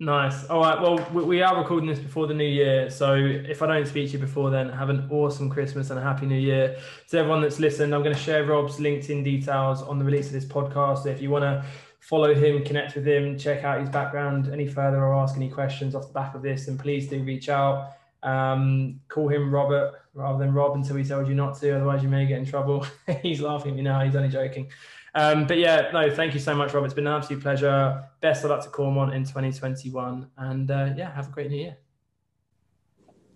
Nice. 0.00 0.44
All 0.46 0.60
right. 0.60 0.80
Well, 0.80 0.96
we 1.12 1.40
are 1.40 1.56
recording 1.56 1.88
this 1.88 2.00
before 2.00 2.26
the 2.26 2.34
new 2.34 2.44
year. 2.44 2.90
So 2.90 3.14
if 3.14 3.62
I 3.62 3.66
don't 3.66 3.86
speak 3.86 4.08
to 4.08 4.14
you 4.14 4.18
before 4.18 4.50
then, 4.50 4.68
have 4.68 4.90
an 4.90 5.06
awesome 5.08 5.48
Christmas 5.48 5.90
and 5.90 6.00
a 6.00 6.02
happy 6.02 6.26
new 6.26 6.38
year. 6.38 6.76
To 7.10 7.18
everyone 7.18 7.42
that's 7.42 7.60
listened, 7.60 7.94
I'm 7.94 8.02
going 8.02 8.14
to 8.14 8.20
share 8.20 8.44
Rob's 8.44 8.78
LinkedIn 8.78 9.22
details 9.22 9.82
on 9.82 10.00
the 10.00 10.04
release 10.04 10.26
of 10.26 10.32
this 10.32 10.44
podcast. 10.44 11.04
So 11.04 11.10
if 11.10 11.22
you 11.22 11.30
want 11.30 11.44
to 11.44 11.64
follow 12.04 12.34
him, 12.34 12.62
connect 12.64 12.94
with 12.94 13.06
him, 13.06 13.38
check 13.38 13.64
out 13.64 13.80
his 13.80 13.88
background 13.88 14.52
any 14.52 14.66
further 14.66 14.98
or 14.98 15.14
ask 15.14 15.36
any 15.36 15.48
questions 15.48 15.94
off 15.94 16.08
the 16.08 16.12
back 16.12 16.34
of 16.34 16.42
this, 16.42 16.66
then 16.66 16.76
please 16.76 17.08
do 17.08 17.22
reach 17.22 17.48
out. 17.48 17.92
Um, 18.22 19.00
call 19.08 19.28
him 19.28 19.50
Robert 19.50 20.02
rather 20.12 20.38
than 20.38 20.52
Rob 20.52 20.74
until 20.74 20.96
he 20.96 21.04
tells 21.04 21.28
you 21.28 21.34
not 21.34 21.58
to. 21.60 21.76
Otherwise, 21.76 22.02
you 22.02 22.10
may 22.10 22.26
get 22.26 22.38
in 22.38 22.44
trouble. 22.44 22.86
He's 23.22 23.40
laughing 23.40 23.70
at 23.70 23.76
me 23.76 23.82
now. 23.82 24.00
He's 24.04 24.14
only 24.14 24.28
joking. 24.28 24.70
Um, 25.14 25.46
but 25.46 25.58
yeah, 25.58 25.90
no, 25.92 26.10
thank 26.14 26.34
you 26.34 26.40
so 26.40 26.54
much, 26.54 26.74
Rob. 26.74 26.84
It's 26.84 26.94
been 26.94 27.06
an 27.06 27.14
absolute 27.14 27.42
pleasure. 27.42 28.04
Best 28.20 28.44
of 28.44 28.50
luck 28.50 28.62
to 28.64 28.68
Coremont 28.68 29.14
in 29.14 29.24
2021. 29.24 30.30
And 30.36 30.70
uh, 30.70 30.90
yeah, 30.96 31.14
have 31.14 31.28
a 31.28 31.30
great 31.30 31.50
new 31.50 31.56
year. 31.56 31.76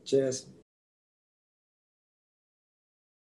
Cheers. 0.05 0.47